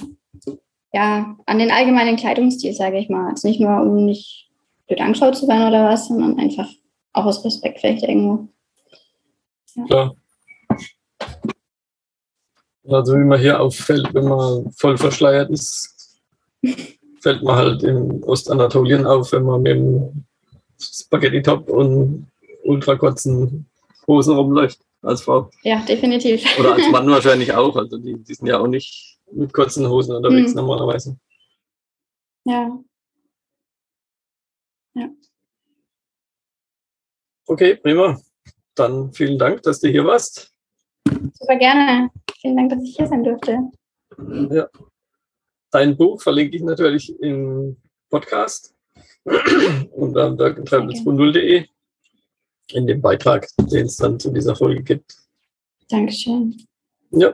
ja, 0.93 1.35
an 1.45 1.59
den 1.59 1.69
allgemeinen 1.69 2.15
Kleidungsstil, 2.15 2.71
sage 2.71 2.97
ich 2.97 3.09
mal. 3.09 3.31
Also 3.31 3.49
nicht 3.49 3.59
nur, 3.59 3.81
um 3.81 4.05
nicht 4.05 4.49
blöd 4.87 5.01
angeschaut 5.01 5.35
zu 5.35 5.45
werden 5.49 5.67
oder 5.67 5.83
was, 5.83 6.07
sondern 6.07 6.39
einfach 6.39 6.69
auch 7.11 7.25
aus 7.25 7.43
Respekt 7.43 7.81
vielleicht 7.81 8.03
irgendwo. 8.03 8.47
Ja. 9.75 9.85
Klar. 9.87 10.15
Also 12.89 13.13
wie 13.13 13.23
man 13.23 13.39
hier 13.39 13.59
auffällt, 13.59 14.13
wenn 14.13 14.25
man 14.25 14.71
voll 14.71 14.97
verschleiert 14.97 15.49
ist, 15.49 16.19
fällt 17.21 17.43
man 17.43 17.55
halt 17.55 17.83
in 17.83 18.23
Ostanatolien 18.23 19.05
auf, 19.05 19.31
wenn 19.33 19.43
man 19.43 19.61
mit 19.61 19.75
dem 19.75 20.25
Spaghetti-Top 20.79 21.69
und 21.69 22.27
ultra 22.63 22.95
kurzen 22.95 23.65
Hosen 24.07 24.35
rumläuft 24.35 24.79
als 25.01 25.21
Frau. 25.21 25.49
Ja, 25.63 25.83
definitiv. 25.85 26.43
Oder 26.59 26.73
als 26.73 26.89
Mann 26.89 27.07
wahrscheinlich 27.11 27.53
auch. 27.53 27.75
Also 27.75 27.97
die, 27.97 28.15
die 28.23 28.33
sind 28.33 28.47
ja 28.47 28.59
auch 28.59 28.67
nicht 28.67 29.17
mit 29.31 29.53
kurzen 29.53 29.87
Hosen 29.87 30.15
unterwegs 30.15 30.51
hm. 30.51 30.55
normalerweise. 30.55 31.17
Ja. 32.45 32.79
Ja. 34.93 35.09
Okay, 37.45 37.75
prima. 37.75 38.19
Dann 38.75 39.11
vielen 39.11 39.37
Dank, 39.37 39.63
dass 39.63 39.79
du 39.79 39.89
hier 39.89 40.05
warst. 40.05 40.53
Super 41.33 41.57
gerne. 41.57 42.09
Vielen 42.39 42.57
Dank, 42.57 42.69
dass 42.71 42.83
ich 42.83 42.95
hier 42.95 43.07
sein 43.07 43.23
durfte. 43.23 43.59
Ja. 44.51 44.69
Dein 45.71 45.97
Buch 45.97 46.21
verlinke 46.21 46.55
ich 46.55 46.63
natürlich 46.63 47.13
im 47.21 47.77
Podcast 48.09 48.73
unter 49.91 50.31
dirkentravels.0.de 50.31 51.65
in 52.71 52.87
dem 52.87 53.01
Beitrag, 53.01 53.47
den 53.71 53.85
es 53.85 53.97
dann 53.97 54.19
zu 54.19 54.31
dieser 54.31 54.55
Folge 54.55 54.83
gibt. 54.83 55.17
Dankeschön. 55.89 56.55
Ja. 57.11 57.33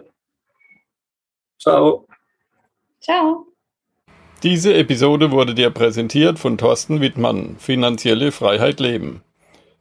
Ciao. 1.60 2.08
Ciao. 3.00 3.48
Diese 4.42 4.74
Episode 4.74 5.32
wurde 5.32 5.56
dir 5.56 5.70
präsentiert 5.70 6.38
von 6.38 6.58
Thorsten 6.58 7.02
Wittmann, 7.02 7.58
Finanzielle 7.58 8.32
Freiheit 8.32 8.80
Leben. 8.80 9.24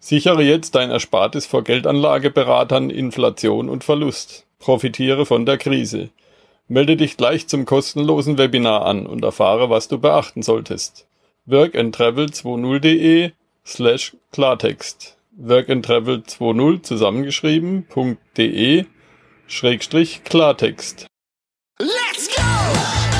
Sichere 0.04 0.42
jetzt 0.42 0.74
dein 0.74 0.90
Erspartes 0.90 1.46
vor 1.46 1.62
Geldanlageberatern, 1.62 2.90
Inflation 2.90 3.68
und 3.68 3.84
Verlust. 3.84 4.46
Profitiere 4.58 5.26
von 5.26 5.46
der 5.46 5.58
Krise. 5.58 6.08
Melde 6.66 6.96
dich 6.96 7.16
gleich 7.16 7.46
zum 7.46 7.66
kostenlosen 7.66 8.36
Webinar 8.36 8.84
an 8.84 9.06
und 9.06 9.22
erfahre, 9.22 9.70
was 9.70 9.86
du 9.86 9.98
beachten 9.98 10.42
solltest. 10.42 11.06
workandtravel20.de 11.48 13.30
slash 13.64 14.16
Klartext. 14.32 15.16
workandtravel20 15.40 16.82
zusammengeschrieben.de 16.82 18.86
Schrägstrich 19.46 20.24
Klartext. 20.24 21.06
Let's 21.78 22.28
go! 22.34 23.11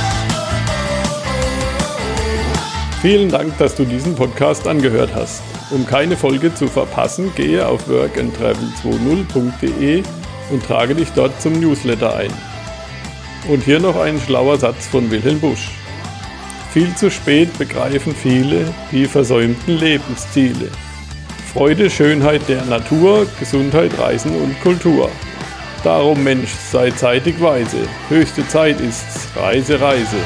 Vielen 3.03 3.29
Dank, 3.31 3.59
dass 3.59 3.75
du 3.75 3.85
diesen 3.85 4.15
Podcast 4.15 4.69
angehört 4.69 5.11
hast. 5.13 5.43
Um 5.73 5.85
keine 5.85 6.17
Folge 6.17 6.55
zu 6.55 6.69
verpassen, 6.69 7.33
gehe 7.35 7.67
auf 7.67 7.89
workandtravel20.de 7.89 10.05
und 10.51 10.65
trage 10.65 10.95
dich 10.95 11.11
dort 11.11 11.43
zum 11.43 11.59
Newsletter 11.59 12.15
ein. 12.15 12.31
Und 13.49 13.65
hier 13.65 13.81
noch 13.81 13.97
ein 13.97 14.21
schlauer 14.21 14.57
Satz 14.57 14.87
von 14.87 15.11
Wilhelm 15.11 15.41
Busch. 15.41 15.73
Viel 16.73 16.95
zu 16.95 17.11
spät 17.11 17.59
begreifen 17.59 18.15
viele 18.15 18.73
die 18.93 19.07
versäumten 19.07 19.79
Lebensziele. 19.79 20.71
Freude, 21.53 21.91
Schönheit 21.91 22.49
der 22.49 22.65
Natur, 22.67 23.27
Gesundheit, 23.41 23.99
Reisen 23.99 24.37
und 24.37 24.61
Kultur. 24.61 25.11
Darum 25.83 26.23
Mensch, 26.23 26.51
sei 26.71 26.93
zeitig 26.93 27.41
weise, 27.41 27.79
höchste 28.09 28.47
Zeit 28.47 28.81
ist's, 28.81 29.27
Reise, 29.35 29.81
Reise. 29.81 30.19